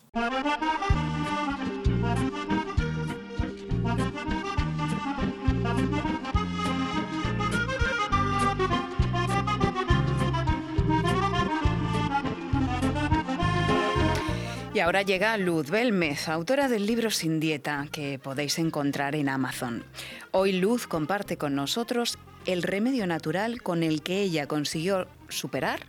[14.76, 19.86] Y ahora llega Luz Belmez, autora del libro Sin Dieta, que podéis encontrar en Amazon.
[20.32, 25.80] Hoy Luz comparte con nosotros el remedio natural con el que ella consiguió superar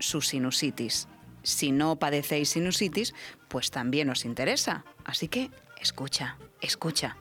[0.00, 1.08] su sinusitis.
[1.44, 3.14] Si no padecéis sinusitis,
[3.48, 4.84] pues también os interesa.
[5.06, 7.16] Así que escucha, escucha.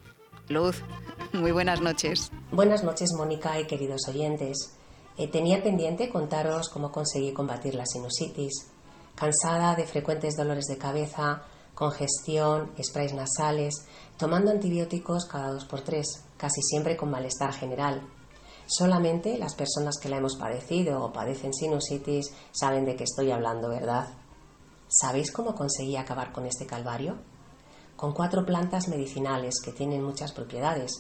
[0.50, 0.84] Luz,
[1.32, 2.30] muy buenas noches.
[2.52, 4.76] Buenas noches, Mónica y queridos oyentes.
[5.18, 8.75] Eh, tenía pendiente contaros cómo conseguí combatir la sinusitis.
[9.16, 11.44] Cansada de frecuentes dolores de cabeza,
[11.74, 13.86] congestión, sprays nasales,
[14.18, 18.02] tomando antibióticos cada dos por tres, casi siempre con malestar general.
[18.68, 23.70] Solamente las personas que la hemos padecido o padecen sinusitis saben de qué estoy hablando,
[23.70, 24.08] ¿verdad?
[24.88, 27.16] ¿Sabéis cómo conseguí acabar con este calvario?
[27.96, 30.92] Con cuatro plantas medicinales que tienen muchas propiedades,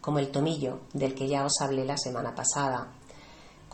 [0.00, 2.92] como el tomillo, del que ya os hablé la semana pasada.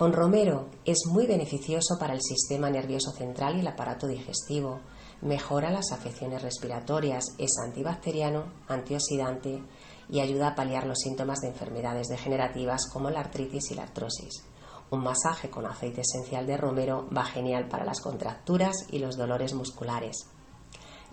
[0.00, 4.80] Con romero es muy beneficioso para el sistema nervioso central y el aparato digestivo.
[5.20, 9.62] Mejora las afecciones respiratorias, es antibacteriano, antioxidante
[10.08, 14.42] y ayuda a paliar los síntomas de enfermedades degenerativas como la artritis y la artrosis.
[14.88, 19.52] Un masaje con aceite esencial de romero va genial para las contracturas y los dolores
[19.52, 20.16] musculares.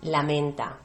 [0.00, 0.78] La menta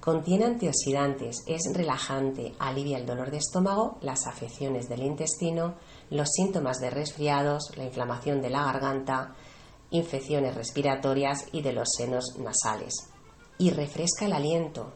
[0.00, 5.74] contiene antioxidantes, es relajante, alivia el dolor de estómago, las afecciones del intestino,
[6.10, 9.34] los síntomas de resfriados, la inflamación de la garganta,
[9.90, 12.94] infecciones respiratorias y de los senos nasales.
[13.58, 14.92] Y refresca el aliento.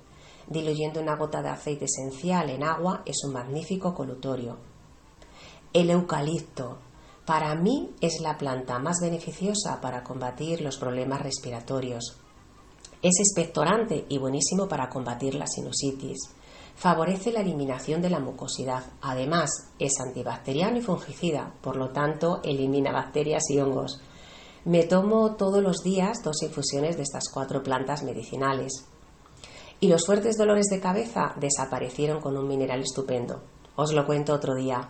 [0.49, 4.59] Diluyendo una gota de aceite esencial en agua es un magnífico colutorio.
[5.73, 6.79] El eucalipto.
[7.25, 12.17] Para mí es la planta más beneficiosa para combatir los problemas respiratorios.
[13.01, 16.19] Es expectorante y buenísimo para combatir la sinusitis.
[16.75, 18.85] Favorece la eliminación de la mucosidad.
[19.01, 24.01] Además, es antibacteriano y fungicida, por lo tanto, elimina bacterias y hongos.
[24.65, 28.87] Me tomo todos los días dos infusiones de estas cuatro plantas medicinales.
[29.79, 33.43] Y los fuertes dolores de cabeza desaparecieron con un mineral estupendo.
[33.77, 34.89] Os lo cuento otro día.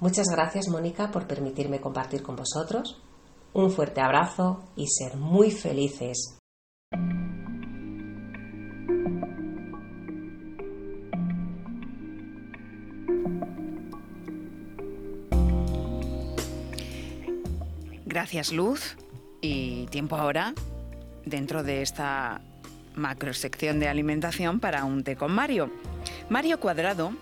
[0.00, 3.00] Muchas gracias, Mónica, por permitirme compartir con vosotros.
[3.52, 6.38] Un fuerte abrazo y ser muy felices.
[18.14, 18.96] Gracias, Luz.
[19.40, 20.54] Y tiempo ahora,
[21.24, 22.42] dentro de esta
[22.94, 25.68] macrosección de alimentación, para un té con Mario.
[26.28, 27.12] Mario Cuadrado,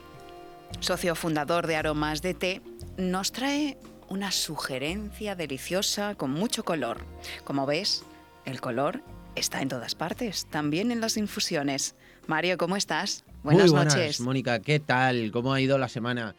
[0.81, 2.61] socio fundador de Aromas de Té,
[2.99, 3.79] nos trae
[4.11, 6.99] una sugerencia deliciosa con mucho color.
[7.45, 8.05] Como ves,
[8.45, 9.01] el color
[9.35, 11.95] está en todas partes, también en las infusiones.
[12.27, 13.25] Mario, ¿cómo estás?
[13.43, 14.21] Buenas, Muy buenas, noches.
[14.21, 14.61] Mónica.
[14.61, 15.31] ¿Qué tal?
[15.33, 16.37] ¿Cómo ha ido la semana?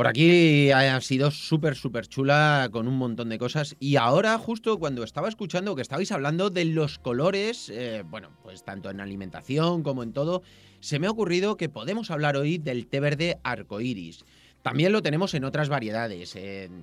[0.00, 3.76] Por aquí ha sido súper, súper chula con un montón de cosas.
[3.78, 8.64] Y ahora, justo cuando estaba escuchando que estabais hablando de los colores, eh, bueno, pues
[8.64, 10.40] tanto en alimentación como en todo,
[10.80, 14.24] se me ha ocurrido que podemos hablar hoy del té verde arcoíris.
[14.62, 16.34] También lo tenemos en otras variedades,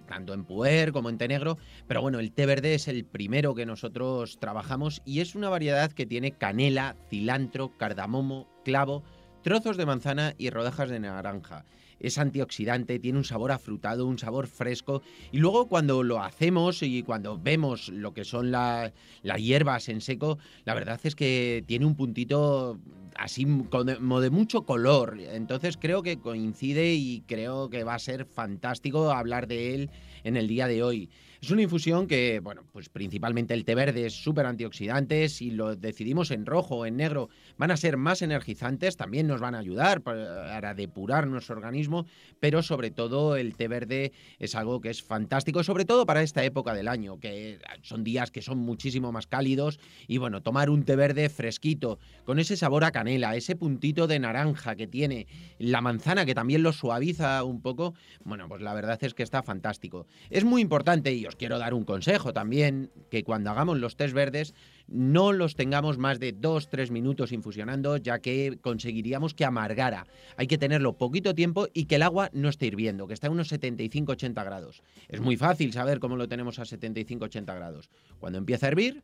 [0.06, 1.58] tanto en puer como en té negro,
[1.88, 5.92] pero bueno, el té verde es el primero que nosotros trabajamos y es una variedad
[5.92, 9.02] que tiene canela, cilantro, cardamomo, clavo,
[9.42, 11.66] trozos de manzana y rodajas de naranja.
[12.00, 15.02] Es antioxidante, tiene un sabor afrutado, un sabor fresco.
[15.32, 18.94] Y luego cuando lo hacemos y cuando vemos lo que son la-
[19.24, 22.80] las hierbas en seco, la verdad es que tiene un puntito
[23.16, 25.20] así como de mucho color.
[25.20, 29.90] Entonces creo que coincide y creo que va a ser fantástico hablar de él
[30.24, 31.10] en el día de hoy.
[31.42, 35.30] Es una infusión que, bueno, pues principalmente el té verde es súper antioxidante.
[35.30, 39.40] Si lo decidimos en rojo o en negro, van a ser más energizantes, también nos
[39.40, 42.08] van a ayudar para depurar nuestro organismo,
[42.40, 46.44] pero sobre todo el té verde es algo que es fantástico, sobre todo para esta
[46.44, 50.84] época del año, que son días que son muchísimo más cálidos y bueno, tomar un
[50.84, 55.28] té verde fresquito, con ese sabor a canela, ese puntito de naranja que tiene,
[55.60, 59.44] la manzana que también lo suaviza un poco, bueno, pues la verdad es que está
[59.44, 60.08] fantástico.
[60.32, 64.14] Es muy importante y os quiero dar un consejo también, que cuando hagamos los tés
[64.14, 64.54] verdes
[64.88, 70.08] no los tengamos más de 2-3 minutos infusionando, ya que conseguiríamos que amargara.
[70.38, 73.32] Hay que tenerlo poquito tiempo y que el agua no esté hirviendo, que está a
[73.32, 74.82] unos 75-80 grados.
[75.10, 77.90] Es muy fácil saber cómo lo tenemos a 75-80 grados.
[78.20, 79.04] Cuando empieza a hervir,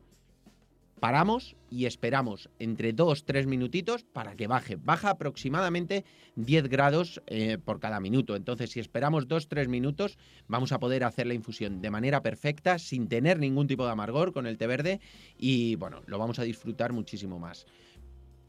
[1.04, 4.76] paramos y esperamos entre 2-3 minutitos para que baje.
[4.76, 6.02] Baja aproximadamente
[6.36, 8.36] 10 grados eh, por cada minuto.
[8.36, 10.16] Entonces, si esperamos 2-3 minutos,
[10.48, 14.32] vamos a poder hacer la infusión de manera perfecta, sin tener ningún tipo de amargor
[14.32, 15.00] con el té verde
[15.36, 17.66] y bueno, lo vamos a disfrutar muchísimo más.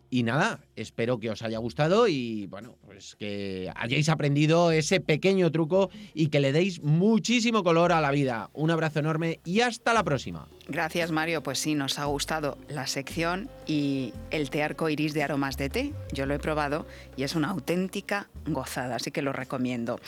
[0.09, 5.51] Y nada, espero que os haya gustado y bueno, pues que hayáis aprendido ese pequeño
[5.51, 8.49] truco y que le deis muchísimo color a la vida.
[8.53, 10.47] Un abrazo enorme y hasta la próxima.
[10.67, 11.43] Gracias, Mario.
[11.43, 15.93] Pues sí, nos ha gustado la sección y el té arcoiris de aromas de té.
[16.13, 16.85] Yo lo he probado
[17.17, 19.99] y es una auténtica gozada, así que lo recomiendo.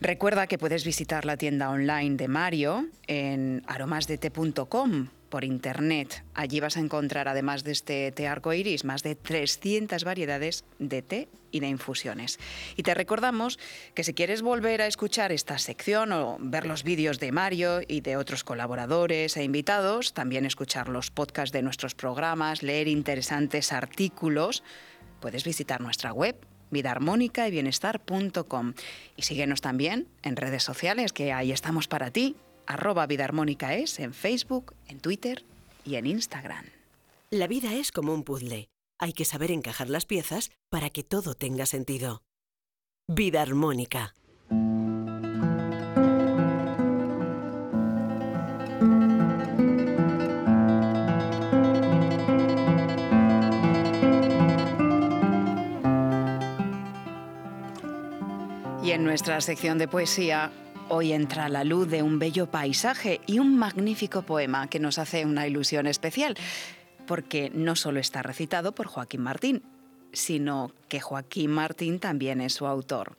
[0.00, 6.24] Recuerda que puedes visitar la tienda online de Mario en aromasdete.com por internet.
[6.34, 11.28] Allí vas a encontrar, además de este té arcoiris, más de 300 variedades de té
[11.50, 12.38] y de infusiones.
[12.76, 13.58] Y te recordamos
[13.94, 18.02] que si quieres volver a escuchar esta sección o ver los vídeos de Mario y
[18.02, 24.62] de otros colaboradores e invitados, también escuchar los podcasts de nuestros programas, leer interesantes artículos,
[25.18, 26.36] puedes visitar nuestra web
[26.70, 28.74] vidaarmónica y bienestar.com
[29.16, 32.36] y síguenos también en redes sociales que ahí estamos para ti
[32.66, 35.44] arroba vida armónica es en Facebook, en Twitter
[35.84, 36.66] y en Instagram.
[37.30, 38.68] La vida es como un puzzle.
[38.98, 42.22] Hay que saber encajar las piezas para que todo tenga sentido.
[43.08, 44.14] Vida armónica.
[58.84, 60.52] Y en nuestra sección de poesía,
[60.94, 65.24] hoy entra la luz de un bello paisaje y un magnífico poema que nos hace
[65.24, 66.36] una ilusión especial,
[67.06, 69.62] porque no solo está recitado por Joaquín Martín,
[70.12, 73.16] sino que Joaquín Martín también es su autor.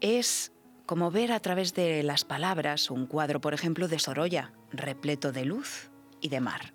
[0.00, 0.52] Es
[0.86, 5.44] como ver a través de las palabras un cuadro, por ejemplo, de Sorolla, repleto de
[5.44, 5.90] luz
[6.22, 6.72] y de mar.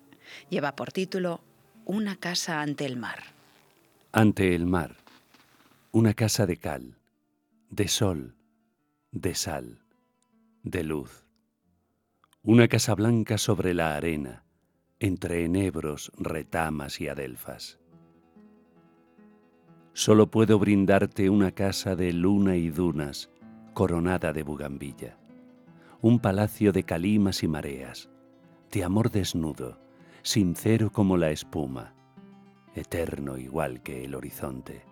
[0.50, 1.40] Lleva por título
[1.84, 3.24] Una casa ante el mar.
[4.12, 4.94] Ante el mar,
[5.90, 6.96] una casa de cal,
[7.70, 8.36] de sol,
[9.10, 9.80] de sal,
[10.70, 11.24] de luz.
[12.42, 14.44] Una casa blanca sobre la arena,
[15.00, 17.78] entre enebros, retamas y adelfas.
[19.94, 23.30] Solo puedo brindarte una casa de luna y dunas,
[23.72, 25.16] coronada de bugambilla.
[26.02, 28.10] Un palacio de calimas y mareas,
[28.70, 29.80] de amor desnudo,
[30.22, 31.94] sincero como la espuma,
[32.74, 34.87] eterno igual que el horizonte.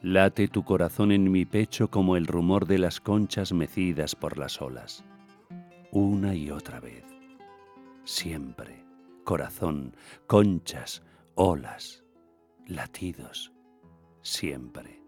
[0.00, 4.62] Late tu corazón en mi pecho como el rumor de las conchas mecidas por las
[4.62, 5.04] olas.
[5.90, 7.04] Una y otra vez.
[8.04, 8.84] Siempre.
[9.24, 9.96] Corazón,
[10.28, 11.02] conchas,
[11.34, 12.04] olas,
[12.66, 13.52] latidos.
[14.22, 15.02] Siempre.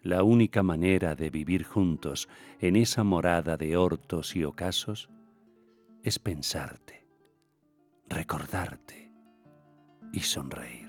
[0.00, 2.28] La única manera de vivir juntos
[2.60, 5.10] en esa morada de hortos y ocasos
[6.04, 7.04] es pensarte,
[8.08, 9.10] recordarte
[10.12, 10.85] y sonreír.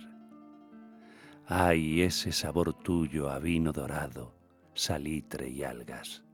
[1.50, 4.36] Ay, ese sabor tuyo a vino dorado,
[4.74, 6.26] salitre y algas.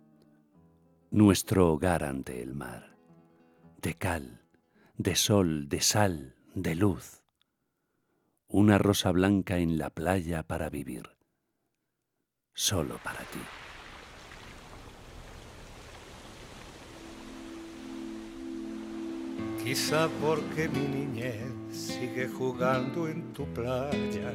[1.11, 2.97] Nuestro hogar ante el mar,
[3.79, 4.41] de cal,
[4.97, 7.21] de sol, de sal, de luz.
[8.47, 11.11] Una rosa blanca en la playa para vivir,
[12.55, 13.39] solo para ti.
[19.63, 24.33] Quizá porque mi niñez sigue jugando en tu playa.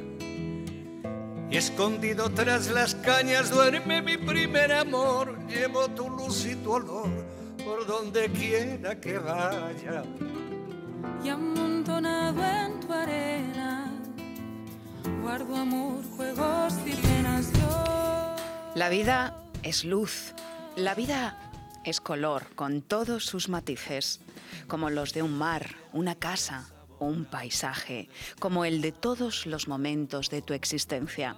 [1.50, 5.38] Y escondido tras las cañas duerme mi primer amor.
[5.48, 7.10] Llevo tu luz y tu olor
[7.64, 10.02] por donde quiera que vaya.
[11.24, 13.88] y amontonado en tu arena
[15.28, 18.36] guardo amor, juegos y penas yo.
[18.74, 20.32] La vida es luz,
[20.74, 21.38] la vida
[21.84, 24.20] es color con todos sus matices,
[24.68, 26.70] como los de un mar, una casa,
[27.00, 31.36] un paisaje, como el de todos los momentos de tu existencia.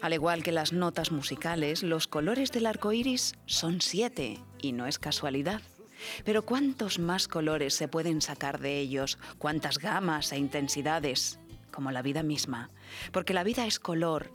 [0.00, 4.86] Al igual que las notas musicales, los colores del arco iris son siete y no
[4.86, 5.62] es casualidad.
[6.24, 9.18] Pero ¿cuántos más colores se pueden sacar de ellos?
[9.38, 11.38] ¿Cuántas gamas e intensidades?
[11.70, 12.70] Como la vida misma.
[13.12, 14.30] Porque la vida es color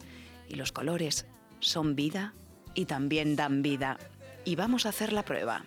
[0.48, 1.26] y los colores
[1.60, 2.34] son vida
[2.74, 3.98] y también dan vida.
[4.44, 5.64] Y vamos a hacer la prueba.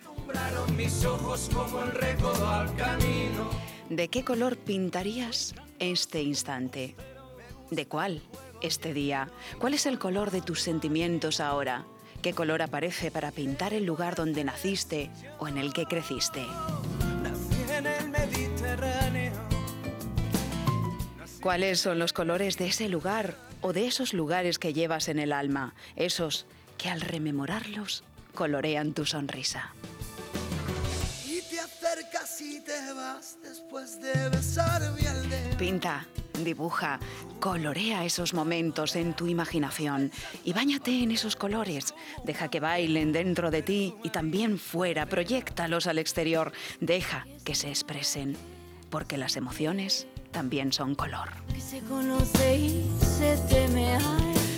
[0.75, 3.74] Mis ojos como el al camino.
[3.89, 6.95] ¿De qué color pintarías este instante?
[7.69, 8.23] ¿De cuál
[8.61, 9.29] este día?
[9.59, 11.85] ¿Cuál es el color de tus sentimientos ahora?
[12.23, 16.43] ¿Qué color aparece para pintar el lugar donde naciste o en el que creciste?
[17.21, 19.33] Nací en el Mediterráneo.
[21.39, 25.31] ¿Cuáles son los colores de ese lugar o de esos lugares que llevas en el
[25.31, 25.75] alma?
[25.95, 26.47] Esos
[26.79, 29.75] que al rememorarlos colorean tu sonrisa.
[31.95, 35.57] Te acercas y te vas después de besar mi aldea.
[35.57, 36.05] Pinta,
[36.43, 36.99] dibuja,
[37.39, 40.11] colorea esos momentos en tu imaginación
[40.43, 41.93] y báñate en esos colores.
[42.25, 46.51] Deja que bailen dentro de ti y también fuera, proyectalos al exterior.
[46.81, 48.35] Deja que se expresen,
[48.89, 51.29] porque las emociones también son color.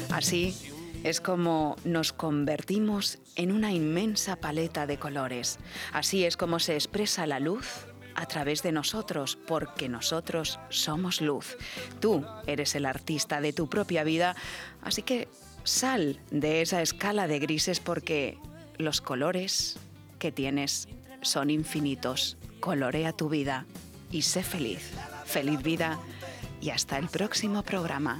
[0.09, 5.59] Así es como nos convertimos en una inmensa paleta de colores.
[5.93, 7.85] Así es como se expresa la luz
[8.15, 11.55] a través de nosotros, porque nosotros somos luz.
[11.99, 14.35] Tú eres el artista de tu propia vida,
[14.81, 15.27] así que
[15.63, 18.39] sal de esa escala de grises porque
[18.77, 19.77] los colores
[20.17, 20.87] que tienes
[21.21, 22.37] son infinitos.
[22.59, 23.65] Colorea tu vida
[24.11, 24.91] y sé feliz.
[25.25, 25.99] Feliz vida
[26.59, 28.19] y hasta el próximo programa.